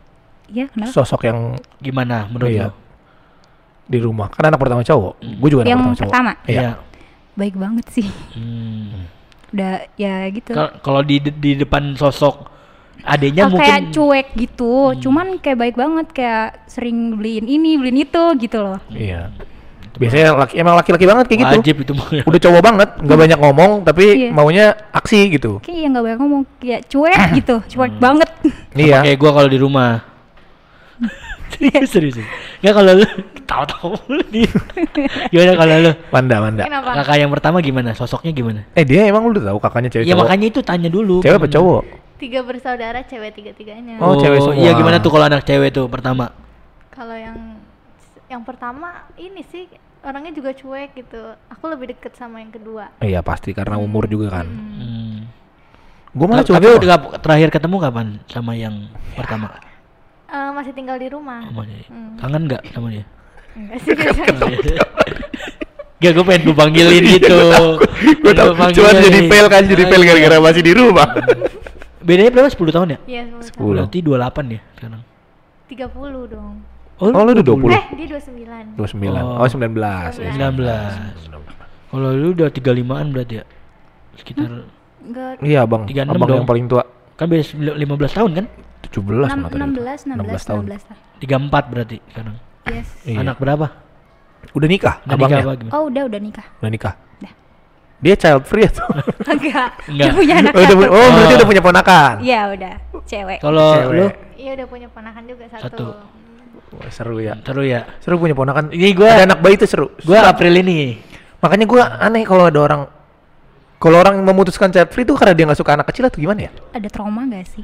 [0.48, 0.90] Iya, kenapa?
[0.90, 1.38] sosok yang
[1.76, 2.66] Gimana menurut Iya.
[2.66, 2.72] lo?
[3.84, 5.16] di rumah kan anak pertama cowok.
[5.40, 6.10] Gue juga anak Yang pertama cowok.
[6.10, 6.32] pertama?
[6.44, 6.70] Iya.
[7.34, 8.08] Baik banget sih.
[8.32, 9.08] Hmm.
[9.48, 10.52] Udah ya gitu.
[10.52, 12.52] Kal- Kalau di di depan sosok
[13.00, 14.72] adenya Oh, mungkin kayak cuek gitu.
[14.98, 18.76] Cuman kayak baik banget kayak sering beliin ini, beliin itu gitu loh.
[18.88, 19.32] Iya.
[19.98, 21.56] Biasanya laki emang laki-laki banget kayak gitu.
[21.58, 22.08] wajib itu mah.
[22.22, 24.30] Udah cowok banget, nggak banyak ngomong tapi Iya.
[24.30, 25.58] maunya aksi gitu.
[25.58, 28.30] Kayak yang nggak banyak ngomong, kayak cuek gitu, cuek banget.
[28.72, 29.02] Iya.
[29.02, 29.90] Kayak gua kalau di rumah.
[31.58, 32.16] serius serius.
[32.60, 33.06] Enggak kalau lu
[33.42, 34.48] tahu-tahu lu nih.
[35.32, 35.92] Gimana kalau lu?
[36.12, 36.62] Manda, manda.
[36.68, 36.90] Kenapa?
[37.02, 37.90] Kakak yang pertama gimana?
[37.96, 38.60] Sosoknya gimana?
[38.76, 40.22] Eh dia emang udah tahu kakaknya cewek Ya cowok.
[40.28, 41.24] makanya itu tanya dulu.
[41.24, 41.56] Cewek apa gimana?
[41.56, 41.82] cowok?
[42.18, 43.96] Tiga bersaudara cewek tiga-tiganya.
[44.02, 44.58] Oh, cewek semua.
[44.58, 46.34] Iya gimana tuh kalau anak cewek tuh pertama?
[46.92, 47.56] Kalau yang
[48.28, 49.64] yang pertama ini sih
[50.08, 51.20] orangnya juga cuek gitu.
[51.52, 52.88] Aku lebih deket sama yang kedua.
[53.04, 54.48] Iya pasti karena umur juga kan.
[54.48, 55.28] Hmm.
[56.16, 56.80] Gue malah Tapi cowok.
[56.80, 59.52] udah terakhir ketemu kapan sama yang pertama?
[60.28, 61.44] Eh, masih tinggal di rumah.
[61.44, 61.84] Sama dia.
[61.92, 62.16] Hmm.
[62.16, 63.04] Kangen nggak sama dia?
[63.52, 63.96] Enggak sih.
[65.98, 67.38] Gak, gue pengen gue panggilin gitu.
[68.22, 70.08] Gue tau, cuma jadi fail kan, jadi fail iya.
[70.14, 71.10] gara-gara masih di rumah.
[71.98, 72.46] Bedanya berapa?
[72.46, 72.98] 10 tahun ya?
[73.02, 73.82] Iya, sepuluh Sepuluh.
[73.82, 75.02] Berarti 28 ya sekarang.
[75.66, 76.62] Tiga puluh dong.
[76.98, 77.70] Oh, lu udah 20?
[77.70, 78.64] Eh, dia dua sembilan.
[78.74, 79.22] 29.
[79.22, 79.38] Oh.
[79.38, 79.70] Oh, 19.
[80.10, 80.34] ya.
[80.34, 81.88] 19.
[81.88, 83.44] Kalau lu udah 35an berarti ya?
[84.14, 84.50] Sekitar
[84.98, 85.38] Enggak.
[85.40, 85.86] Iya, Bang.
[85.86, 86.38] 36 Abang dong.
[86.38, 86.82] yang paling tua.
[87.14, 87.42] kan beda
[87.74, 87.78] 15
[88.12, 88.46] tahun kan?
[88.84, 89.58] 17 Enam- malah tadi.
[89.58, 90.64] 16, 16, 16 tahun.
[90.66, 90.98] 16 lah.
[91.18, 92.34] 34 berarti sekarang.
[92.68, 92.88] Yes.
[93.02, 93.16] Iya.
[93.20, 93.66] Anak berapa?
[94.52, 95.38] Udah nikah Udah abangnya?
[95.40, 95.70] nikah apa?
[95.72, 96.46] Oh, udah udah nikah.
[96.58, 96.94] Udah nikah.
[97.18, 97.32] Udah.
[97.98, 98.86] Dia child free atau?
[99.34, 99.70] Enggak.
[99.84, 100.04] Enggak.
[100.04, 101.38] Dia punya anak oh, udah, pu- oh, berarti Oh.
[101.38, 102.14] udah punya ponakan.
[102.20, 102.74] Iya, udah.
[103.04, 103.38] Cewek.
[103.38, 103.94] Kalau Cewek.
[103.94, 104.06] lu
[104.36, 105.62] Iya udah punya ponakan juga satu.
[105.64, 105.86] Satu.
[106.68, 107.34] Wah, seru ya.
[107.40, 107.88] seru ya.
[108.04, 108.68] Seru punya ponakan.
[108.68, 109.94] Ini gua- ada anak bayi itu seru.
[110.04, 110.30] Gua Suka.
[110.36, 111.00] April ini.
[111.40, 112.82] Makanya gua aneh kalau ada orang
[113.78, 116.52] kalau orang memutuskan child free itu karena dia nggak suka anak kecil atau gimana ya?
[116.74, 117.62] Ada trauma gak sih?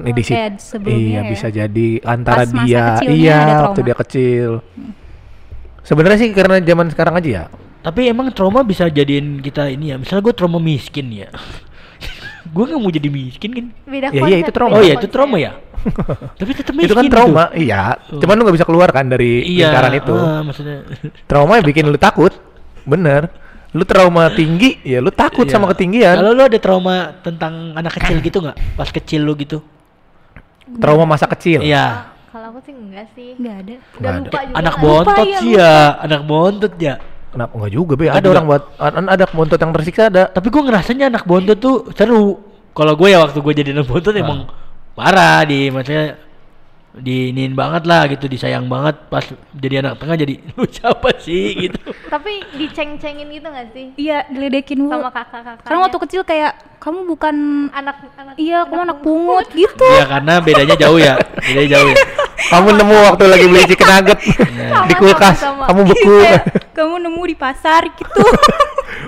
[0.00, 0.24] Nih di
[0.56, 1.28] sebelumnya iya ya.
[1.28, 4.64] bisa jadi antara Pas dia iya ada waktu dia kecil.
[5.84, 7.44] Sebenarnya sih karena zaman sekarang aja ya.
[7.84, 9.96] Tapi emang trauma bisa jadiin kita ini ya.
[10.00, 11.28] Misalnya gue trauma miskin ya.
[12.50, 13.66] Gue nggak mau jadi miskin kan.
[13.84, 14.74] beda Ya, iya, konsep, itu trauma.
[14.74, 15.52] Oh iya itu trauma ya.
[16.38, 17.12] Tapi tetap miskin itu kan tuh.
[17.12, 17.80] trauma, iya.
[18.10, 19.70] Cuman lu nggak bisa keluar kan dari Iya.
[19.70, 20.14] lingkaran itu.
[20.14, 20.78] ah, maksudnya.
[21.30, 22.34] Trauma yang bikin lu takut.
[22.82, 23.30] Bener.
[23.70, 25.52] Lu trauma tinggi, ya lu takut Iya.
[25.52, 26.16] sama ketinggian.
[26.16, 28.56] Kalau lu ada trauma tentang anak kecil gitu nggak?
[28.74, 29.62] Pas kecil lu gitu?
[30.76, 31.60] Trauma masa kecil.
[31.60, 32.10] Iya.
[32.30, 33.74] kalau aku sih enggak sih Nggak ada.
[33.92, 34.80] udah lupa juga Anak kan.
[34.80, 36.94] bontot Lupa ya, sih ya, anak bontot ya.
[37.30, 38.10] Kenapa enggak juga, Be?
[38.10, 40.26] Ada Ada orang buat an- ada bontot yang tersiksa ada.
[40.26, 42.42] Tapi gue ngerasanya anak bontot tuh seru.
[42.74, 44.50] Kalau gue ya waktu gue jadi anak bontot emang
[44.94, 46.18] parah di maksudnya
[46.90, 48.98] diinin banget lah gitu disayang banget.
[49.06, 49.22] Pas
[49.54, 51.68] jadi anak tengah jadi lu siapa sih?
[51.68, 51.78] gitu.
[52.10, 53.86] Tapi diceng-cengin gitu nggak sih?
[53.94, 55.62] Iya, diledekin sama kakak-kakaknya.
[55.66, 57.36] Karena waktu kecil kayak kamu bukan
[57.76, 59.46] anak anak iya, kamu anak pungut.
[59.52, 59.84] gitu.
[59.84, 61.96] ya karena bedanya jauh ya bedanya jauh ya.
[62.40, 64.18] Kamu nemu waktu lagi beli chicken nugget.
[64.26, 64.32] Di
[64.72, 65.64] Sama, kulkas, sama, sama.
[65.70, 66.14] kamu beku.
[66.24, 66.42] Kayak
[66.80, 68.22] kamu nemu di pasar gitu.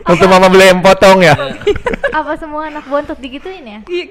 [0.05, 1.35] Waktu mama beli yang potong ya.
[2.12, 3.81] apa semua anak bontot digituin ya?
[3.88, 4.07] Iya.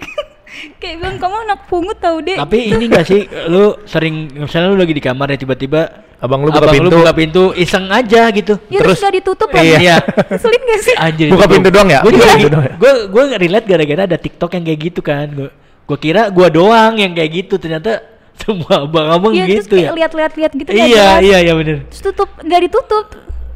[0.77, 2.35] Kayak bilang kamu anak pungut tau deh.
[2.35, 5.81] tapi ini gak sih lu sering misalnya lu lagi di kamar ya tiba-tiba
[6.17, 6.85] Abang lu buka abang pintu.
[6.85, 9.57] lu buka pintu iseng aja gitu ya terus- terus udah ditutup Iya.
[9.57, 9.73] lagi.
[9.79, 9.95] iya
[10.29, 10.95] Keselin gak sih?
[10.95, 11.99] Anjir, Buka pintu doang ya?
[11.99, 12.35] Gue ya?
[12.77, 15.27] gue gue relate gara-gara ada TikTok yang kayak gitu kan.
[15.27, 15.49] Gue
[15.81, 18.05] gue kira gue doang yang kayak gitu ternyata
[18.41, 19.97] semua abang-abang Iya, terus gitu kayak ya.
[19.97, 20.85] lihat-lihat lihat gitu Iya
[21.19, 21.89] iya iya bener.
[21.89, 23.05] Terus tutup, nggak ditutup.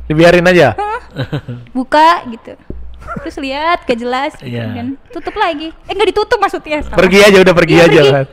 [0.05, 0.67] Dibiarin aja.
[1.69, 2.57] Buka gitu.
[3.21, 4.65] Terus lihat gak jelas gitu Iya.
[4.71, 4.87] kan.
[5.09, 5.69] Tutup lagi.
[5.85, 6.81] Eh nggak ditutup maksudnya.
[6.81, 6.97] salah.
[6.97, 8.11] Pergi aja udah pergi Iya, aja pergi.
[8.11, 8.25] kan.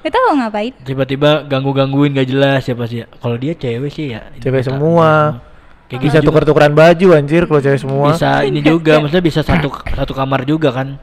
[0.00, 0.72] Gak tahu ngapain.
[0.80, 3.02] Tiba-tiba ganggu-gangguin gak jelas siapa sih?
[3.02, 3.06] ya.
[3.12, 4.20] Kalau dia cewek sih ya.
[4.36, 5.42] Cewek semua.
[5.86, 6.26] Kayak Bisa gitu juga.
[6.32, 8.06] tuker-tukeran baju anjir kalau cewek semua.
[8.10, 10.96] Bisa ini juga, maksudnya bisa satu satu kamar juga kan?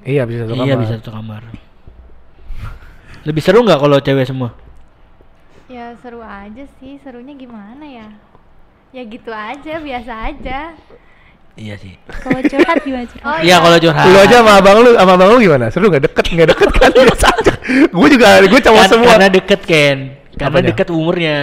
[0.00, 0.80] Iya, bisa satu iya kamar.
[0.80, 1.42] bisa satu kamar.
[3.24, 4.50] Lebih seru nggak kalau cewek semua?
[5.68, 8.08] ya seru aja sih serunya gimana ya
[8.88, 10.72] ya gitu aja biasa aja
[11.58, 11.92] Iya sih.
[12.06, 13.26] Kalau curhat gimana curhat?
[13.26, 14.06] oh Iya kalau curhat.
[14.06, 15.64] Lu aja sama abang lu, sama abang lu gimana?
[15.68, 16.24] Seru nggak deket?
[16.30, 16.90] Nggak deket kan?
[16.94, 17.52] Biasa aja.
[17.90, 19.10] Gue juga, gue cowok Kan- semua.
[19.10, 19.98] Karena deket Ken.
[20.32, 20.68] Karena Apanya?
[20.70, 21.38] deket umurnya.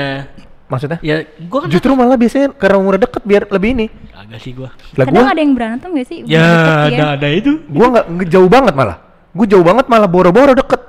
[0.66, 0.98] Maksudnya?
[1.04, 3.86] Ya, gua kan Justru malah biasanya karena umur deket biar lebih ini.
[4.16, 4.74] agak sih gua.
[4.96, 6.26] Lah gue, ada yang berantem gak sih?
[6.26, 6.50] Ya, ya.
[6.90, 7.62] ada ada itu.
[7.62, 8.98] gue nggak jauh banget malah.
[9.30, 10.82] Gue jauh banget malah boro-boro deket.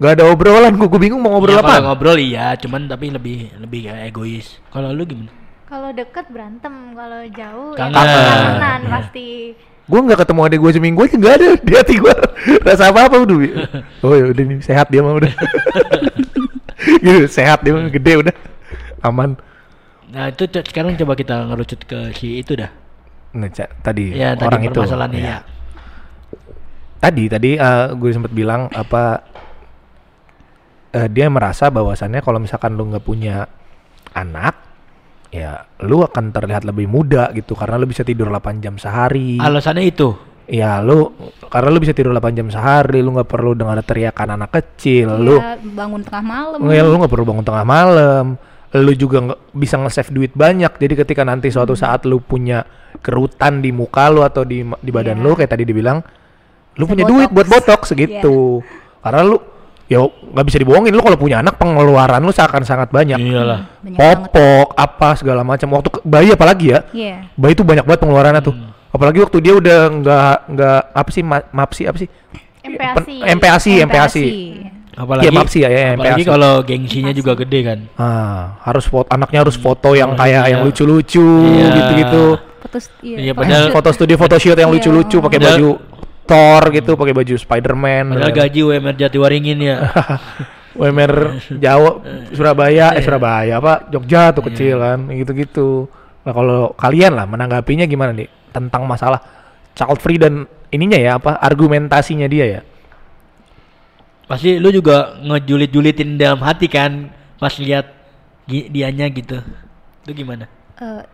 [0.00, 1.78] Gak ada obrolan, gue bingung mau ngobrol Ya, apa.
[1.78, 4.58] kalau ngobrol iya, cuman tapi lebih lebih kayak egois.
[4.74, 5.30] Kalau lu gimana?
[5.72, 7.96] Kalau deket berantem kalau jauh Kangen.
[7.96, 12.14] ya kangenan pasti Gue nggak ketemu adik gue seminggu aja nggak ada di hati gue
[12.66, 13.36] rasa apa apa udah.
[14.00, 15.32] Oh ya udah nih sehat dia mah udah.
[17.02, 18.34] gitu sehat dia mah gede udah
[19.02, 19.34] aman.
[20.12, 22.70] Nah, itu co- sekarang coba kita ngerucut ke si itu dah.
[23.32, 24.76] Nah, Ca- tadi Ya, tadi orang itu.
[24.76, 25.26] permasalahannya ya.
[25.26, 25.38] ya.
[27.00, 29.24] Tadi tadi eh, gue sempat bilang apa
[30.92, 33.50] eh, dia merasa bahwasannya kalau misalkan lu nggak punya
[34.12, 34.54] anak
[35.32, 39.40] ya lu akan terlihat lebih muda gitu karena lu bisa tidur 8 jam sehari.
[39.40, 40.12] Alasannya itu.
[40.44, 41.08] Ya lu
[41.48, 45.40] karena lu bisa tidur 8 jam sehari, lu nggak perlu dengar teriakan anak kecil, lu
[45.40, 46.58] Iya, bangun tengah malam.
[46.68, 48.26] ya, lu nggak perlu bangun tengah malam,
[48.76, 50.76] lu juga nggak bisa nge-save duit banyak.
[50.76, 52.68] Jadi ketika nanti suatu saat lu punya
[53.00, 55.24] kerutan di muka lu atau di di badan Iya.
[55.24, 56.04] lu kayak tadi dibilang,
[56.76, 58.60] lu Bisa punya duit buat botox segitu.
[59.00, 59.36] Karena lu
[59.92, 63.20] ya nggak bisa dibohongin lu kalau punya anak pengeluaran lu seakan sangat banyak.
[63.20, 63.60] Iyalah.
[63.78, 64.18] Banyak banget.
[64.32, 65.68] Popok apa segala macam.
[65.70, 66.80] Waktu bayi apalagi ya?
[66.90, 67.16] Iya.
[67.34, 68.56] bayi itu banyak banget pengeluarannya tuh
[68.88, 72.08] apalagi waktu dia udah nggak nggak apa sih ma mapsi apa sih
[72.62, 73.16] MPASI.
[73.26, 74.24] MPASI MPASI
[74.92, 76.28] Apalagi Iya, maaf sih ya, ya, apalagi MPASI.
[76.28, 77.78] kalau gengsinya juga gede kan.
[77.96, 80.50] ah harus foto anaknya harus foto yang Oh, kayak iya.
[80.52, 81.68] yang lucu-lucu Iya.
[81.72, 82.24] gitu-gitu
[82.60, 83.16] Foto iya.
[83.18, 83.72] Iya, foto padahal- shoot.
[83.74, 84.76] foto studio photoshoot yang Iya.
[84.76, 85.70] lucu-lucu pakai baju
[86.22, 89.76] Thor gitu pakai baju Spiderman Padahal dan- gaji UMR Jatiwaringin ya.
[90.80, 92.00] WMR Jawa
[92.32, 95.84] Surabaya eh Surabaya apa Jogja tuh kecil kan gitu-gitu
[96.24, 99.20] nah kalau kalian lah menanggapinya gimana nih tentang masalah
[99.76, 102.60] child free dan ininya ya apa argumentasinya dia ya
[104.24, 107.84] Pasti lu juga ngejulit-julitin dalam hati kan pas lihat
[108.48, 109.44] dianya gitu.
[110.00, 110.48] Itu gimana?
[110.80, 111.04] Eh,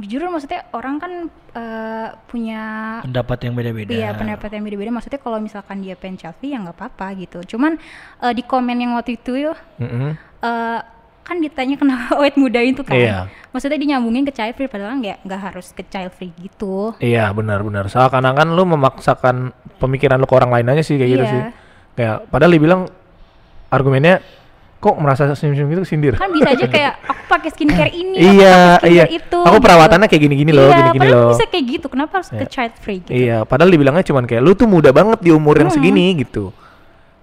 [0.00, 1.12] jujur maksudnya orang kan
[1.52, 2.62] eh, punya
[3.00, 3.90] Pendapat yang beda-beda.
[3.90, 4.90] Iya pendapat yang beda-beda.
[4.90, 7.38] Maksudnya kalau misalkan dia pengen selfie ya nggak apa-apa gitu.
[7.46, 7.76] Cuman
[8.18, 10.16] eh, di komen yang waktu itu ya Mm-mm.
[10.40, 10.80] eh,
[11.20, 12.96] kan ditanya kenapa awet muda itu kan.
[12.96, 13.18] Iya.
[13.50, 16.96] Maksudnya dinyambungin ke child free padahal nggak nggak harus ke child free gitu.
[16.98, 17.86] Iya benar-benar.
[17.86, 19.36] Seakan-akan lu memaksakan
[19.76, 21.30] pemikiran lu ke orang lain aja sih kayak gitu Iya.
[21.30, 21.42] sih.
[21.92, 22.82] Kayak padahal dia bilang
[23.68, 24.18] argumennya
[24.80, 26.14] kok merasa senyum-senyum gitu sindir.
[26.16, 29.04] Kan bisa aja kayak aku pakai skincare ini, aku iya pakai iya.
[29.04, 29.38] skincare itu.
[29.38, 29.64] Aku gitu.
[29.68, 31.30] perawatannya kayak gini-gini loh, Iya, gini-gini padahal loh.
[31.36, 31.86] bisa kayak gitu.
[31.92, 32.48] Kenapa harus ke Iya.
[32.48, 33.12] child free gitu?
[33.12, 35.76] Iya, padahal dibilangnya cuman kayak lu tuh muda banget di umur yang Hmm.
[35.76, 36.48] segini gitu.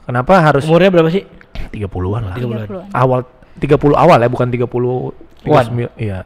[0.05, 1.25] Kenapa harus Umurnya berapa sih?
[1.73, 2.35] 30-an lah.
[2.37, 2.67] 30-an.
[2.69, 2.87] 30-an.
[2.93, 3.19] Awal
[3.57, 5.89] 30 awal ya, bukan 30 39.
[5.97, 6.23] Iya.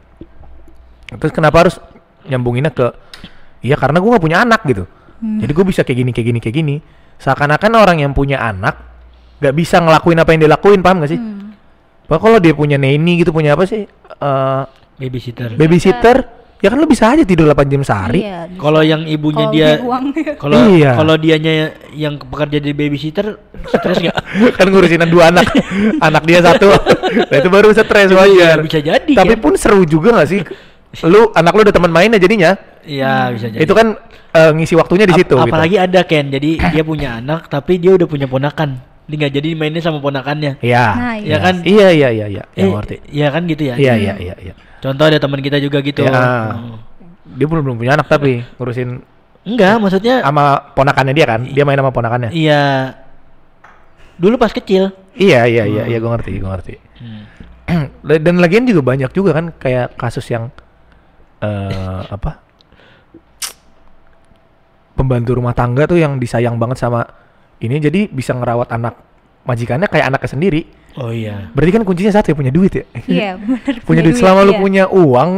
[1.16, 1.76] Terus kenapa harus
[2.28, 2.86] nyambunginnya ke
[3.62, 4.84] Iya karena gue nggak punya anak gitu.
[5.22, 6.76] Jadi gue bisa kayak gini kayak gini kayak gini.
[7.22, 8.91] Seakan-akan orang yang punya anak
[9.42, 11.18] nggak bisa ngelakuin apa yang dia lakuin, paham gak sih?
[11.18, 11.50] Hmm.
[12.06, 13.82] Bahkan kalau dia punya nanny gitu punya apa sih?
[13.84, 14.62] Eh,
[14.94, 15.50] Babysitter.
[15.52, 16.16] babysitter,
[16.56, 18.22] ya kan lu bisa aja tidur 8 jam sehari.
[18.22, 18.54] Iya.
[18.54, 19.68] Kalau yang ibunya Kalau dia
[20.42, 20.90] kalau Iya.
[20.94, 21.52] kalau dianya
[21.90, 23.26] yang bekerja jadi babysitter
[23.66, 24.16] stres nggak?
[24.56, 25.50] kan ngurusin dua anak
[26.06, 26.70] anak dia satu
[27.28, 29.40] nah itu baru stres Iya, wajar bisa jadi, tapi kan?
[29.40, 30.40] pun seru juga gak sih
[31.02, 33.60] lu anak lu udah teman mainnya jadinya Iya bisa jadi.
[33.60, 33.96] itu kan
[34.30, 35.42] eh, ngisi waktunya di Ap- situ gitu.
[35.42, 38.76] apalagi ada Ken, jadi dia punya anak tapi dia udah punya ponakan.
[39.02, 40.60] Dia nggak jadi mainnya sama ponakannya.
[40.60, 41.26] iya Nah, iya.
[41.26, 41.54] iya kan?
[41.60, 43.74] iya iya iya iya Eh, ya, ngerti Iya kan gitu ya.
[43.76, 46.02] iya iya iya iya Contoh ada teman kita juga gitu.
[46.02, 46.78] Ya, Hmm.
[47.32, 49.02] dia belum belum punya anak tapi ngurusin
[49.42, 52.94] Enggak, maksudnya sama ponakannya dia kan dia main sama ponakannya iya.
[54.14, 54.94] Dulu pas kecil.
[55.12, 57.90] iya iya iya iya gue ngerti gue ngerti Hmm.
[58.24, 60.48] dan lagian juga banyak juga kan kayak kasus yang
[61.38, 62.38] eh apa
[64.92, 67.02] pembantu rumah tangga tuh yang disayang banget sama
[67.64, 68.94] ini jadi bisa ngerawat anak
[69.42, 71.48] majikannya kayak anaknya sendiri Oh iya.
[71.50, 73.74] berarti kan kuncinya satu ya punya duit ya Iya, benar.
[73.82, 74.60] punya duit selama lu iya.
[74.60, 75.30] punya uang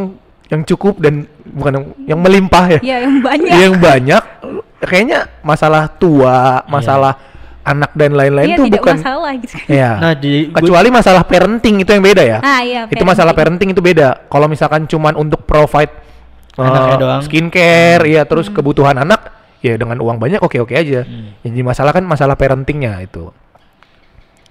[0.44, 3.50] yang cukup dan bukan yang, yang melimpah ya Iya, yang banyak.
[3.54, 7.16] yang banyak lu- kayaknya masalah tua masalah
[7.62, 9.54] anak dan lain-lain Iya, tuh tidak bukan masalah gitu.
[9.80, 12.80] ya Nah, gua- kecuali masalah parenting itu yang beda ya Ah, iya.
[12.84, 14.26] itu masalah parenting itu beda.
[14.26, 16.02] Kalau misalkan cuman untuk provide
[16.54, 17.20] Anaknya eh, doang.
[17.20, 19.33] skincare, ya terus kebutuhan anak,
[19.64, 21.08] ya dengan uang banyak oke oke aja.
[21.08, 21.32] Hmm.
[21.40, 23.32] Yang Jadi masalah kan masalah parentingnya itu.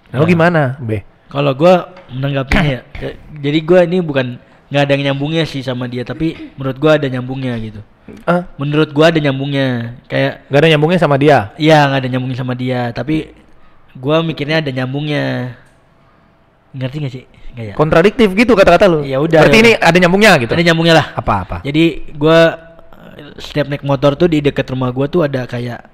[0.10, 0.30] Nah, lo Ya.
[0.30, 1.06] gimana, Be?
[1.30, 3.10] Kalau gua menanggapinya ya, ya,
[3.42, 4.38] jadi gua ini bukan
[4.70, 7.82] nggak ada yang nyambungnya sih sama dia, tapi menurut gua ada nyambungnya gitu.
[8.28, 11.56] Ah, Menurut gua ada nyambungnya, kayak gak ada nyambungnya sama dia.
[11.58, 13.32] iya nggak ada nyambungnya sama dia, tapi
[13.96, 15.56] gua mikirnya ada nyambungnya.
[16.74, 17.24] Ngerti gak sih?
[17.54, 17.74] Nggak ya?
[17.78, 19.00] Kontradiktif gitu kata-kata lo.
[19.06, 20.52] Ya udah, Berarti ya ini ada nyambungnya gitu.
[20.54, 21.06] Ada nyambungnya lah.
[21.18, 21.58] Apa apa?
[21.62, 22.50] Jadi gua eh,
[23.38, 25.86] setiap naik motor tuh di dekat rumah gua tuh ada kayak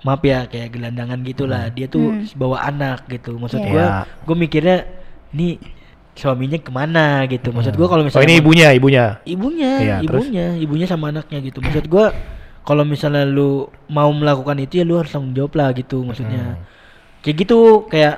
[0.00, 1.68] maaf ya kayak gelandangan gitulah.
[1.68, 2.24] Dia tuh Hmm.
[2.34, 3.36] bawa anak gitu.
[3.36, 3.68] Maksud Iya.
[3.68, 3.90] gua, Ya.
[4.24, 4.76] gua mikirnya
[5.30, 5.60] ini
[6.12, 7.52] suaminya ke mana gitu.
[7.52, 9.04] Maksud gua kalau Oh misalnya ini emang- ibunya, ibunya.
[9.24, 10.24] ibunya, Iya, terus?
[10.26, 11.60] ibunya, ibunya sama anaknya gitu.
[11.60, 12.12] Maksud gua
[12.60, 16.56] kalau misalnya lu mau melakukan itu ya lu harus tanggung jawab lah gitu maksudnya.
[16.56, 16.64] Hmm.
[17.20, 18.14] Kayak gitu kayak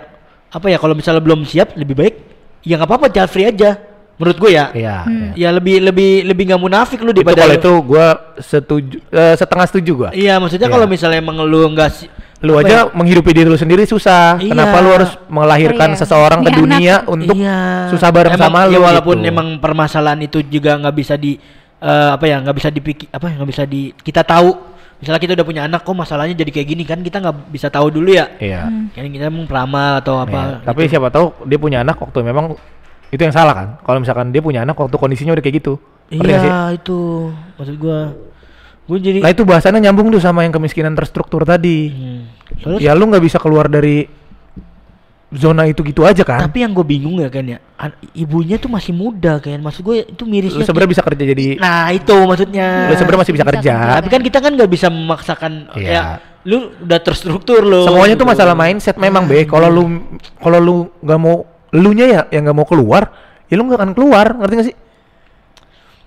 [0.52, 2.14] apa ya kalau misalnya belum siap lebih baik
[2.62, 3.78] ya nggak apa-apa child free aja.
[4.22, 4.66] Menurut gue ya.
[4.70, 4.96] Iya.
[5.02, 5.11] Hmm.
[5.11, 5.30] iya.
[5.35, 8.06] Ya lebih lebih lebih nggak munafik lu Itu daripada kalau lu- itu gua
[8.38, 10.11] setuju eh, setengah setuju gua.
[10.14, 10.74] Iya, maksudnya Iya.
[10.74, 12.82] kalau misalnya emang lu nggak si- Lu aja ya?
[12.90, 14.38] menghidupi diri lu sendiri susah.
[14.38, 14.50] Iya.
[14.50, 15.98] Kenapa lu harus melahirkan Oh, iya.
[15.98, 16.61] seseorang ke Ini anak.
[16.62, 17.58] dunia untuk Iya.
[17.90, 19.28] susah bareng Emang- sama ya lu walaupun gitu.
[19.28, 21.35] emang permasalahan itu juga nggak bisa di
[21.78, 24.54] eh, apa ya nggak bisa dipikir apa ya nggak bisa di kita tahu
[24.98, 27.90] misalnya kita udah punya anak kok masalahnya jadi kayak gini kan kita nggak bisa tahu
[27.90, 28.70] dulu ya Iya.
[28.88, 30.24] kan kita emang peramal atau Iya.
[30.24, 30.90] apa Tapi gitu.
[30.94, 32.54] siapa tahu dia punya anak waktu memang
[33.12, 33.68] itu yang salah kan.
[33.79, 35.77] Kalau misalkan dia punya anak waktu kondisinya udah kayak gitu.
[36.09, 38.16] Iya itu maksud gua
[38.83, 41.88] gua jadi Nah itu bahasannya nyambung tuh sama yang kemiskinan terstruktur tadi.
[41.88, 42.20] Hmm.
[42.59, 44.09] Soalnya- Ya lu nggak bisa keluar dari
[45.31, 46.44] zona itu gitu aja kan.
[46.44, 47.57] tapi yang gue bingung ya kan ya
[48.12, 51.88] ibunya tuh masih muda kan maksud gue itu Lu mirisnya sebenarnya bisa kerja jadi nah
[51.88, 53.72] itu maksudnya lu sebenarnya masih bisa Bisa kerja.
[53.72, 53.94] kerja.
[53.96, 55.88] tapi kan kita kan nggak bisa memaksakan Iya.
[55.88, 56.03] ya
[56.44, 59.46] lu udah terstruktur lo Semuanya tuh masalah mindset memang be.
[59.46, 59.83] Kalau lu
[60.37, 63.08] kalau lu nggak mau elunya ya yang nggak mau keluar,
[63.48, 64.26] ya lu nggak akan keluar.
[64.37, 64.76] Ngerti gak sih?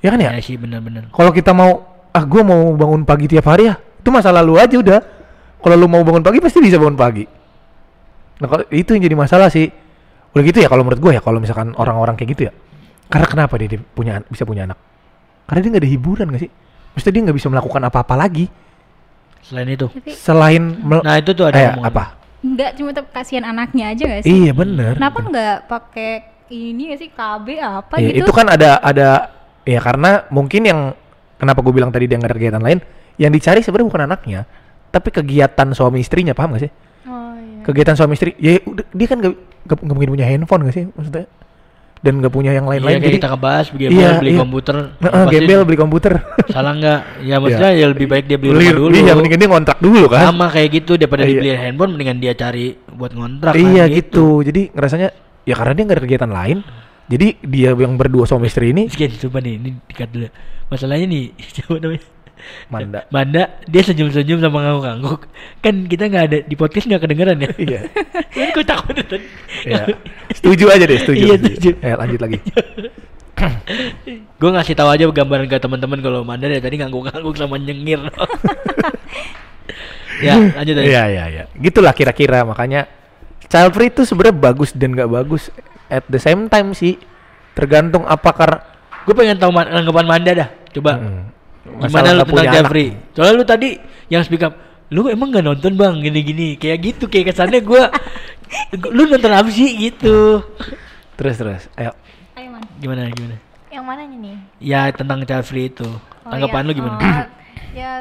[0.05, 0.29] Ya kan ya?
[0.37, 1.81] ya sih benar-benar Kalau kita mau
[2.13, 4.99] ah gua mau bangun pagi tiap hari ya, itu masalah lu aja udah.
[5.59, 7.25] Kalau lu mau bangun pagi pasti bisa bangun pagi.
[8.37, 9.65] Nah, kalau itu yang jadi masalah sih.
[10.35, 12.53] Udah gitu ya kalau menurut gue ya kalau misalkan orang-orang kayak gitu ya.
[13.07, 14.77] Karena kenapa dia, dia punya bisa punya anak?
[15.47, 16.51] Karena dia nggak ada hiburan gak sih?
[16.93, 18.45] Maksudnya dia nggak bisa melakukan apa-apa lagi
[19.45, 19.85] selain itu
[20.17, 22.17] selain mel- nah itu tuh ada Eh, apa?
[22.43, 24.31] Enggak cuma tetap kasihan anaknya aja gak sih?
[24.31, 24.97] Iya bener.
[24.99, 26.11] Kenapa nggak pakai
[26.51, 28.25] ini gak sih KB apa Iya, gitu?
[28.27, 29.33] itu kan ada ada
[29.65, 30.79] ya karena mungkin yang
[31.41, 32.79] kenapa gue bilang tadi dia nggak ada kegiatan lain,
[33.17, 34.39] yang dicari sebenarnya bukan anaknya,
[34.93, 36.71] tapi kegiatan suami istrinya paham gak sih?
[37.09, 37.61] Oh iya.
[37.65, 39.33] Kegiatan suami istri, ya udah, dia kan gak,
[39.67, 41.25] gak, gak mungkin punya handphone gak sih maksudnya?
[42.05, 42.93] Dan gak punya yang Iya, lain-lain.
[42.93, 44.39] kayak jadi kita ngebahas beli, Iya, beli iya.
[44.39, 46.13] komputer Nah, pasti gembel beli komputer.
[46.45, 49.49] salah nggak ya maksudnya ya lebih baik dia beli, Beli, rumah dulu iya, mendingan dia
[49.49, 50.21] ngontrak dulu kan?
[50.23, 51.29] sama kayak gitu daripada Iya.
[51.33, 54.27] dibeli handphone mendingan dia cari buat ngontrak iya kan, gitu.
[54.39, 55.07] Jadi ngerasanya
[55.41, 56.57] ya karena dia nggak ada kegiatan lain,
[57.05, 60.29] jadi dia yang berdua suami istri ini Sekian coba nih ini dikat dulu
[60.67, 62.05] masalahnya nih siapa namanya
[62.67, 62.99] manda.
[63.15, 65.21] Manda dia senyum-senyum sama ngangguk-ngangguk
[65.59, 67.79] kan kita nggak ada di podcast nggak kedengeran ya Iya.
[68.29, 69.25] kan gue takut tadi
[69.63, 69.83] Iya.
[70.37, 71.21] Setuju aja deh, setuju.
[71.21, 71.69] Iya, setuju.
[71.79, 72.37] Eh, lanjut lagi.
[74.39, 77.99] gue ngasih tahu aja gambaran ke teman-teman kalau Manda dari tadi ngangguk-ngangguk sama nyengir
[80.17, 81.43] ya lanjut aja Iya, iya, iya.
[81.53, 82.87] Gitulah kira-kira makanya
[83.45, 85.51] child free itu sebenarnya bagus dan nggak bagus
[85.87, 86.95] at the same time sih
[87.51, 88.63] tergantung apakah
[89.05, 90.49] Gue pengen tahu man- tanggapan Manda dah.
[90.73, 90.97] Coba.
[90.97, 91.29] Hmm.
[91.65, 92.53] Gimana lu tentang.
[92.53, 92.87] Jeffrey?
[93.11, 93.69] Soalnya lu tadi
[94.07, 94.53] yang speak up,
[94.87, 97.89] lu emang nggak nonton bang gini-gini kayak gitu kayak kesannya gua
[98.95, 100.45] lu nonton apa sih gitu
[101.15, 101.89] terus terus ayo
[102.35, 102.61] Ayo man.
[102.77, 103.35] gimana gimana
[103.67, 104.35] Yang mananya nih?
[104.61, 105.87] ya tentang free itu
[106.21, 106.67] Oh, tanggapan iya.
[106.67, 107.25] lu gimana Oh,
[107.79, 107.91] ya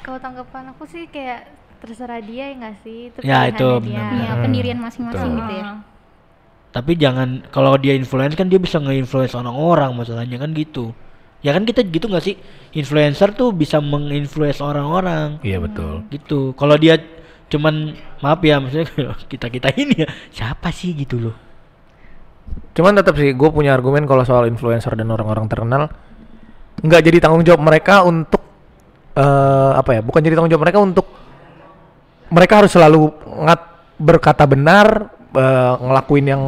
[0.00, 1.46] kalau tanggapan aku sih kayak
[1.78, 2.98] terserah dia ya nggak sih?
[3.08, 3.78] Itu Ya, itu dia.
[3.78, 4.22] benar-benar.
[4.22, 5.66] Ya pendirian masing-masing gitu ya.
[6.72, 10.90] tapi jangan kalau dia influence kan dia bisa nge-influence orang-orang masalahnya kan gitu
[11.42, 12.38] ya kan kita gitu nggak sih?
[12.78, 15.42] Influencer tuh bisa menginfluence orang-orang.
[15.42, 16.06] Iya betul.
[16.08, 16.54] Gitu.
[16.54, 16.96] Kalau dia
[17.52, 17.92] cuman
[18.24, 18.88] maaf ya maksudnya
[19.28, 21.36] kita kita ini ya siapa sih gitu loh?
[22.72, 25.92] Cuman tetap sih gue punya argumen kalau soal influencer dan orang-orang terkenal
[26.82, 28.40] nggak jadi tanggung jawab mereka untuk
[29.12, 31.06] eh apa ya bukan jadi tanggung jawab mereka untuk
[32.32, 33.12] mereka harus selalu
[33.44, 33.60] ngat
[34.00, 36.42] berkata benar eh, ngelakuin yang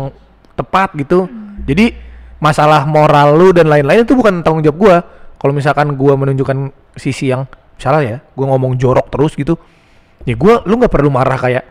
[0.57, 1.29] tepat gitu.
[1.65, 2.04] Jadi
[2.45, 4.97] masalah moral lu dan lain-lain itu bukan tanggung jawab gua.
[5.41, 6.69] Kalau misalkan gua menunjukkan
[7.01, 7.49] sisi yang
[7.81, 9.57] salah ya gua ngomong jorok terus gitu
[10.29, 11.65] ya gua lu nggak perlu marah kayak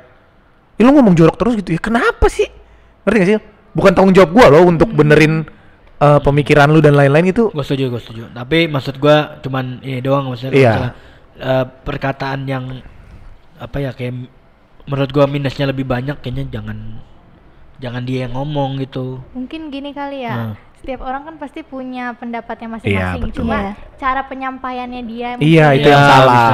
[0.78, 1.78] ya lu ngomong jorok terus gitu.
[1.78, 2.50] Ya kenapa sih?
[3.06, 3.38] Ngerti gak sih?
[3.74, 5.46] Bukan tanggung jawab gua loh untuk benerin
[6.02, 7.54] eh, pemikiran lu dan lain-lain itu.
[7.54, 8.22] Gue setuju gue setuju.
[8.34, 10.74] Tapi maksud gua cuman ini doang maksudnya Iya.
[11.38, 12.82] eh, perkataan yang
[13.58, 14.28] apa ya kayak
[14.86, 17.00] menurut gua minusnya lebih banyak kayaknya jangan
[17.84, 20.34] jangan dia yang ngomong gitu Mungkin gini kali ya.
[20.34, 20.56] Hmm.
[20.80, 23.22] Setiap orang kan pasti punya pendapatnya Iya, masing-masing.
[23.24, 23.36] betul.
[23.40, 23.72] Cuma Iya.
[23.96, 25.30] cara penyampaiannya dia.
[25.38, 26.48] Iya, itu yang Iya, salah.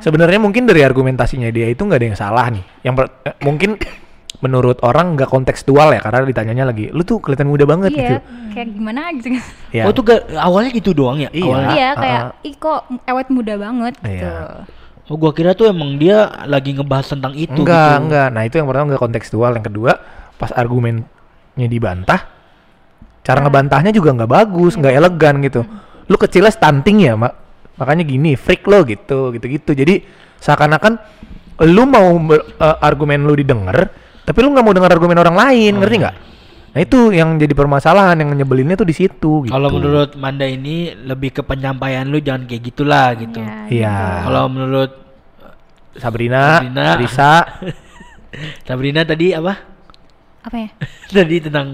[0.00, 2.64] Sebenarnya mungkin dari argumentasinya dia itu nggak ada yang salah nih.
[2.80, 3.70] Yang per- eh, mungkin
[4.40, 8.16] menurut orang nggak kontekstual ya karena ditanyanya lagi, lu tuh kelihatan muda banget Iya, gitu.
[8.50, 9.28] kayak gimana gitu.
[9.70, 9.84] Ya.
[9.84, 11.44] oh tuh ga- awalnya gitu doang ya Iya.
[11.44, 12.32] awalnya Iya, kayak ah.
[12.42, 14.24] ih kok awet muda banget gitu.
[14.24, 14.64] Iya.
[15.04, 18.02] oh gua kira tuh emang dia lagi ngebahas tentang itu enggak, gitu.
[18.06, 18.28] enggak.
[18.30, 19.50] Nah, itu yang pertama nggak kontekstual.
[19.52, 19.92] Yang kedua,
[20.40, 22.24] pas argumennya dibantah,
[23.20, 25.60] cara ngebantahnya juga nggak bagus, nggak elegan gitu.
[26.08, 27.36] Lu kecilnya stunting ya, mak.
[27.76, 29.76] Makanya gini, freak lo gitu, gitu-gitu.
[29.76, 29.94] Jadi
[30.40, 30.96] seakan-akan
[31.68, 33.92] lu mau eh, argumen lu didengar,
[34.24, 36.16] tapi lu nggak mau dengar argumen orang lain, ngerti nggak?
[36.70, 39.44] Nah itu yang jadi permasalahan, yang nyebelinnya tuh di situ.
[39.44, 39.50] Gitu.
[39.50, 43.96] kalau menurut Manda ini lebih ke penyampaian lu jangan kayak gitulah gitu Ya, Iya.
[44.24, 44.90] kalau menurut
[45.98, 46.84] Sabrina, Sabrina.
[46.94, 47.32] Risa,
[48.66, 49.69] Sabrina tadi apa
[50.40, 50.68] Apa ya?
[51.14, 51.68] tadi tentang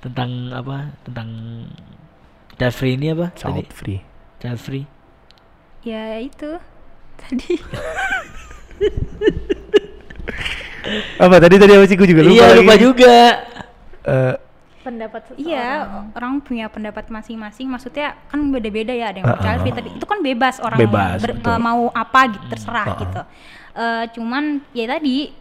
[0.00, 1.28] tentang apa tentang
[2.56, 4.00] child free ini apa tadi child free.
[4.38, 4.86] child free
[5.80, 6.60] Ya itu
[7.16, 7.56] tadi.
[11.18, 12.34] Apa tadi tadi apa sih gue juga lupa.
[12.34, 12.58] iya lagi.
[12.58, 13.16] lupa juga
[14.00, 14.34] Eh,
[14.80, 15.44] pendapat seseorang.
[15.44, 15.68] Iya,
[16.16, 17.68] orang punya pendapat masing-masing.
[17.68, 19.12] Maksudnya kan beda-beda ya.
[19.12, 19.76] Ada yang child free ah.
[19.76, 19.88] tadi.
[19.92, 22.98] Itu kan bebas orang Bebas, ber- mau apa gitu terserah Ah, ah.
[22.98, 23.20] gitu.
[23.70, 25.36] Eh, cuman ya tadi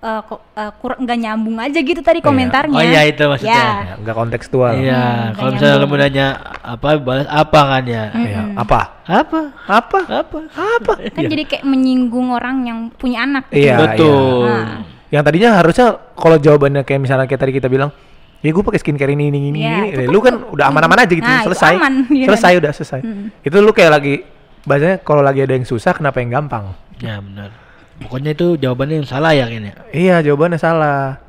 [0.00, 2.26] eh, kok eh, kurang nggak nyambung aja gitu tadi Iya.
[2.26, 2.72] komentarnya.
[2.72, 3.52] Oh iya, itu maksudnya.
[3.52, 3.68] Ya.
[3.82, 4.72] ya, nggak kontekstual.
[4.74, 6.26] iya Hmm, kalau misalnya mau nanya
[6.58, 8.80] apa balas apa kan ya Iya, Apa?
[9.02, 9.98] apa Apa?
[10.06, 10.92] apa Apa?
[11.14, 13.48] Kan jadi kayak menyinggung orang yang punya anak.
[13.50, 14.56] Iya, betul iya.
[14.56, 14.80] Nah.
[15.10, 17.90] Yang tadinya harusnya kalau jawabannya kayak misalnya kayak tadi kita bilang,
[18.38, 19.88] ya gue pakai skincare ini ini ini, Iya, ini.
[19.90, 22.60] kan lu kan tuh- udah aman-aman aja gitu, Nah, selesai, aman, iya selesai kan?
[22.62, 23.00] udah selesai.
[23.02, 23.26] Mm.
[23.42, 24.14] Itu lu kayak lagi,
[24.62, 26.72] bahasanya kalau lagi ada yang susah, kenapa yang gampang?
[26.96, 27.48] ya benar
[28.00, 31.20] pokoknya itu jawabannya yang salah ya kayaknya Iya, jawabannya salah.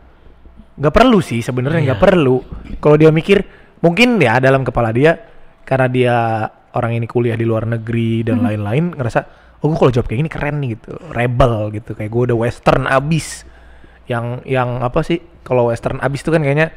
[0.76, 2.06] Gak perlu sih sebenarnya nggak Iya.
[2.08, 2.42] perlu.
[2.80, 3.44] Kalau dia mikir,
[3.80, 5.20] mungkin ya dalam kepala dia
[5.62, 6.16] karena dia
[6.72, 9.20] orang ini kuliah di luar negeri dan lain-lain ngerasa,
[9.60, 12.88] oh gue kalau jawab kayak gini keren nih gitu, rebel gitu, kayak gue udah western
[12.88, 13.44] abis.
[14.08, 15.20] Yang yang apa sih?
[15.44, 16.72] Kalau western abis tuh kan kayaknya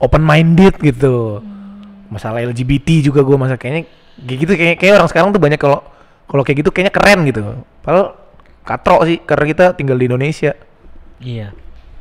[0.00, 1.44] open minded gitu.
[2.08, 3.86] Masalah LGBT juga gue masa kayaknya
[4.20, 5.84] kayak gitu kayak kayak orang sekarang tuh banyak kalau
[6.26, 7.40] kalau kayak gitu kayaknya keren gitu.
[7.80, 8.18] Padahal
[8.62, 10.52] katro sih karena kita tinggal di Indonesia.
[11.18, 11.52] iya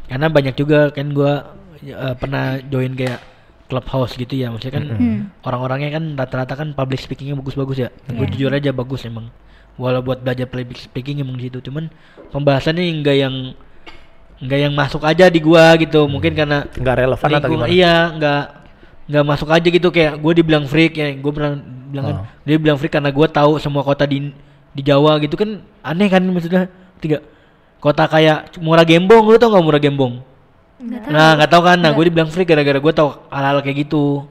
[0.06, 3.20] karena banyak juga kan gua eh, pernah join kayak
[3.66, 5.20] clubhouse gitu ya maksudnya kan Hmm.
[5.42, 8.32] orang-orangnya kan rata-rata kan public speakingnya bagus-bagus ya gue Iya.
[8.34, 9.30] jujur aja bagus emang
[9.76, 11.88] walau buat belajar public speaking emang gitu cuman
[12.30, 13.36] pembahasannya enggak yang
[14.40, 17.70] enggak yang masuk aja di gua gitu mungkin karena nggak relevan atau gimana?
[17.70, 18.44] iya enggak
[19.06, 21.54] enggak masuk aja gitu kayak gue dibilang freak ya gue pernah
[21.86, 22.26] bilang kan Oh.
[22.44, 24.34] dia bilang freak karena gua tahu semua kota di
[24.76, 27.24] di Jawa gitu kan aneh kan maksudnya tiga
[27.80, 30.14] kota kayak Murah Gembong lu tau nggak Murah Gembong
[30.80, 31.12] Nggak tahu.
[31.12, 31.78] Nah, nggak tahu kan.
[31.84, 34.24] Nah, gue dibilang freak gara-gara gue tahu hal-hal kayak gitu.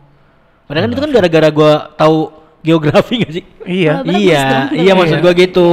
[0.65, 2.17] Padahal kan itu kan gara-gara gue tahu
[2.65, 3.45] geografi gak sih?
[3.69, 4.01] Iya.
[4.09, 4.81] iya, dong.
[4.81, 5.25] iya maksud Iya.
[5.29, 5.69] gue gitu.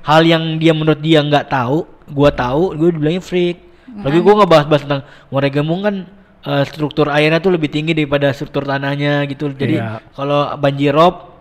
[0.00, 3.60] Hal yang dia menurut dia nggak tahu, gue tahu, gue dibilangnya freak.
[4.00, 5.96] Lagi gue ngebahas-bahas tentang Muara Gembong kan
[6.44, 9.52] eh, struktur airnya tuh lebih tinggi daripada struktur tanahnya gitu.
[9.52, 10.00] Jadi Iya.
[10.16, 11.36] kalau banjir rob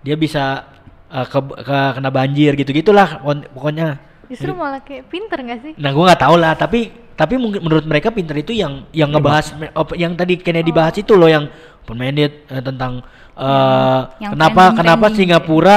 [0.00, 0.71] dia bisa
[1.12, 3.20] eh, ke, ke- kena banjir gitu gitulah
[3.52, 4.00] pokoknya.
[4.26, 5.72] Justru malah kayak pinter gak sih?
[5.76, 6.80] Nah, gue nggak tahu lah, tapi
[7.12, 11.12] Tapi mungkin menurut mereka pinter itu yang yang ngebahas op- yang tadi Kennedy bahas itu
[11.12, 11.44] loh yang
[11.78, 13.04] open minded eh, tentang
[13.36, 15.18] eh, Yang kenapa trending- kenapa trending.
[15.20, 15.76] Singapura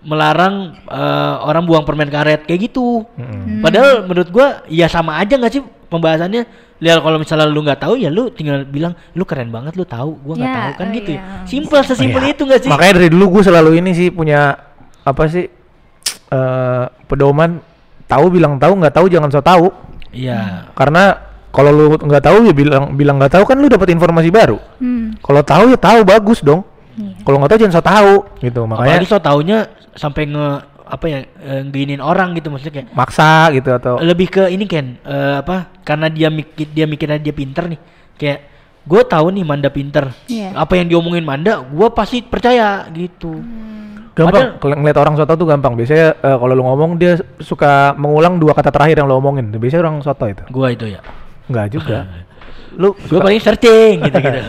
[0.00, 3.02] melarang eh, orang buang permen karet kayak gitu.
[3.10, 3.58] Mm-mm.
[3.58, 6.46] Padahal menurut gua ya sama aja nggak sih pembahasannya.
[6.78, 10.14] Lihat kalau misalnya lu nggak tahu ya lu tinggal bilang lu keren banget lu tahu,
[10.22, 11.10] gua nggak Ya, tahu kan oh gitu.
[11.10, 11.20] iya.
[11.20, 11.42] ya.
[11.42, 12.32] Simple sesimpel Iya.
[12.32, 12.70] itu nggak sih?
[12.70, 14.54] Makanya dari dulu gue selalu ini sih punya
[15.08, 15.46] apa sih
[16.28, 17.60] eh pedoman
[18.04, 19.68] tahu bilang tahu nggak tahu jangan so tahu
[20.08, 20.72] Iya.
[20.72, 21.20] karena
[21.52, 25.16] kalau lu nggak tahu ya bilang bilang nggak tahu kan lu dapat informasi baru Hmm.
[25.20, 26.64] kalau tahu ya tahu bagus dong
[26.96, 27.24] Iya.
[27.24, 29.58] kalau nggak tahu jangan so tahu gitu makanya Apalagi so taunya
[29.92, 30.48] sampai nge
[30.88, 34.96] apa ya eh, nginin orang gitu maksudnya kayak maksa gitu atau lebih ke ini Ken
[34.98, 37.80] eh, apa karena dia mikir dia mikirnya dia pinter nih
[38.16, 38.40] kayak
[38.88, 40.56] gue tahu nih Manda pinter Iya.
[40.56, 43.36] apa yang diomongin Manda gue pasti percaya gitu
[44.18, 44.58] gampang.
[44.58, 45.72] Kalau ngeliat orang soto tuh gampang.
[45.78, 49.54] Biasanya eh, kalau lu ngomong dia suka mengulang dua kata terakhir yang lu omongin.
[49.54, 50.42] Biasanya orang soto itu.
[50.50, 51.00] Gue itu ya.
[51.46, 51.98] Nggak juga.
[52.78, 54.42] Lu gue paling searching gitu gitu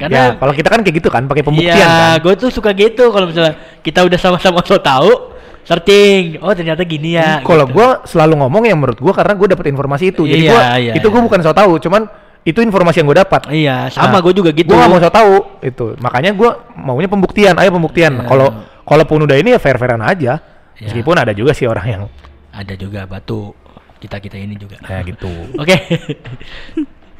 [0.00, 2.24] karena ya kalau kita kan kayak gitu kan pakai pembuktian iya, kan.
[2.24, 3.52] gue tuh suka gitu kalau misalnya
[3.84, 5.30] kita udah sama-sama so tahu
[5.64, 6.40] searching.
[6.40, 7.76] Oh ternyata gini ya kalau gitu.
[7.78, 10.26] gua selalu ngomong yang menurut gua karena gua dapat informasi itu.
[10.26, 11.26] Jadi Iya, gua iya, itu gua iya.
[11.30, 12.02] bukan so tahu cuman
[12.40, 15.34] itu informasi yang gua dapat iya sama gue juga gitu Gua nggak mau so tahu
[15.60, 15.86] itu.
[15.98, 18.16] Makanya gua maunya pembuktian, ayo pembuktian.
[18.16, 18.26] Iya.
[18.26, 18.48] Kalau
[18.82, 20.40] kalaupun udah ini ya fair-fairan aja.
[20.74, 20.88] Iya.
[20.88, 22.02] Meskipun ada juga sih orang yang
[22.50, 23.52] ada juga batu
[24.00, 25.28] kita kita ini juga kayak gitu.
[25.62, 25.76] Oke.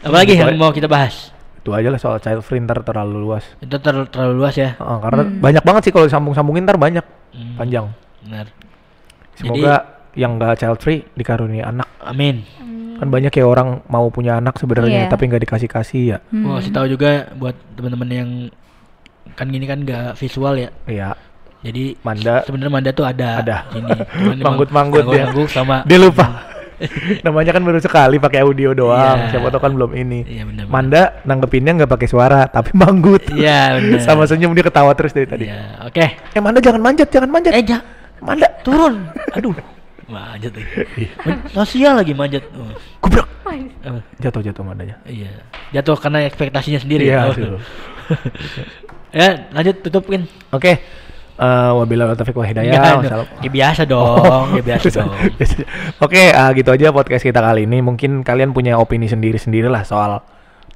[0.00, 1.36] Apalagi Gitu yang mau kita bahas?
[1.60, 3.44] itu aja lah soal child free ntar terlalu luas.
[3.60, 4.72] Itu ter- terlalu luas ya.
[4.72, 7.54] Heeh, karena banyak banget sih kalau disambung-sambungin ntar banyak Hmm.
[7.54, 7.86] panjang.
[8.24, 8.48] Benar.
[9.36, 9.74] Semoga
[10.12, 11.84] yang nggak child free dikaruniai anak.
[12.00, 12.48] Amin.
[13.00, 15.10] Kan banyak ya orang mau punya anak sebenarnya Iya.
[15.10, 16.18] tapi nggak dikasih-kasih ya.
[16.28, 16.44] Hmm.
[16.44, 18.30] Gua kasih tahu juga buat teman-teman yang
[19.34, 20.68] kan gini kan nggak visual ya.
[20.84, 21.16] Iya.
[21.60, 23.40] Jadi Manda sebenarnya Manda tuh ada.
[23.40, 23.56] Ada.
[23.72, 23.90] Ini.
[24.36, 24.44] Dia.
[24.44, 24.68] manggut
[25.48, 25.84] sama.
[25.88, 26.28] dia lupa.
[27.26, 29.28] Namanya kan baru sekali pakai audio doang.
[29.28, 29.36] Iya.
[29.36, 30.24] Siapa tahu kan belum ini.
[30.24, 30.64] Iya benar.
[30.68, 33.20] Manda nanggepinnya nggak pakai suara tapi manggut.
[33.32, 34.00] Iya benar.
[34.00, 35.46] Sama senyum dia ketawa terus dari tadi.
[35.48, 35.84] Iya.
[35.84, 36.04] Oke.
[36.36, 37.52] Eh Manda jangan manjat, jangan manjat.
[37.52, 37.78] Eh ja,
[38.24, 39.08] Manda turun.
[39.36, 39.79] Aduh.
[40.10, 41.06] Manjat lagi.
[41.50, 42.42] Sosial lagi manjat.
[42.52, 42.66] Oh.
[42.98, 43.26] Kubrak.
[43.80, 44.02] Apa?
[44.18, 44.98] Jatuh jatuh Mandanya.
[45.06, 45.30] Iya.
[45.70, 47.06] Jatuh karena ekspektasinya sendiri.
[47.06, 47.58] Iya, Oh.
[49.10, 50.26] ya, lanjut tutupin.
[50.50, 50.82] Oke.
[51.40, 53.00] Eh wabillahi taufiq wa hidayah.
[53.00, 53.26] Wassalam.
[53.40, 55.08] ya biasa dong, ya biasa dong.
[56.04, 57.80] Oke, eh, gitu aja podcast kita kali ini.
[57.80, 60.20] Mungkin kalian punya opini sendiri-sendiri lah soal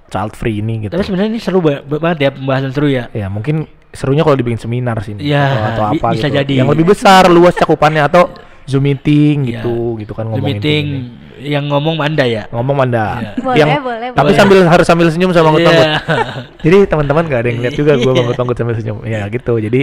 [0.09, 0.97] child free ini gitu.
[0.97, 3.13] Tapi sebenarnya ini seru ba- banget ya pembahasan seru ya.
[3.13, 6.37] Ya mungkin serunya kalau dibikin seminar sih Iya, atau, atau apa bisa gitu.
[6.41, 6.55] jadi.
[6.65, 8.33] Yang lebih besar, luas cakupannya atau
[8.65, 9.61] Zoom meeting Iya.
[9.61, 11.53] gitu, gitu kan Zoom ngomongin meeting ini.
[11.53, 12.49] yang ngomong Manda ya.
[12.49, 13.05] Ngomong Manda.
[13.19, 13.31] Iya.
[13.39, 14.39] Boleh, yang, boleh, Tapi boleh.
[14.39, 15.85] sambil harus sambil senyum sama ngutang-ngut.
[15.85, 16.01] Iya.
[16.65, 18.17] Jadi teman-teman gak ada yang lihat juga gue Iya.
[18.19, 18.99] banggut-banggut sambil senyum.
[19.03, 19.55] Ya gitu.
[19.59, 19.81] Jadi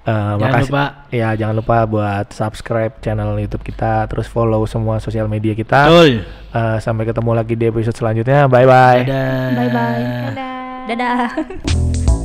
[0.00, 0.68] eh, makasih.
[0.68, 0.84] lupa.
[1.08, 5.86] Ya jangan lupa buat subscribe channel YouTube kita, terus follow semua sosial media kita.
[5.86, 6.24] Betul.
[6.50, 8.44] Eh, sampai ketemu lagi di episode selanjutnya.
[8.46, 9.00] Bye bye.
[9.02, 9.48] Dadah.
[9.50, 10.04] Bye bye.
[10.86, 11.28] Dadah.
[11.30, 12.19] Dadah.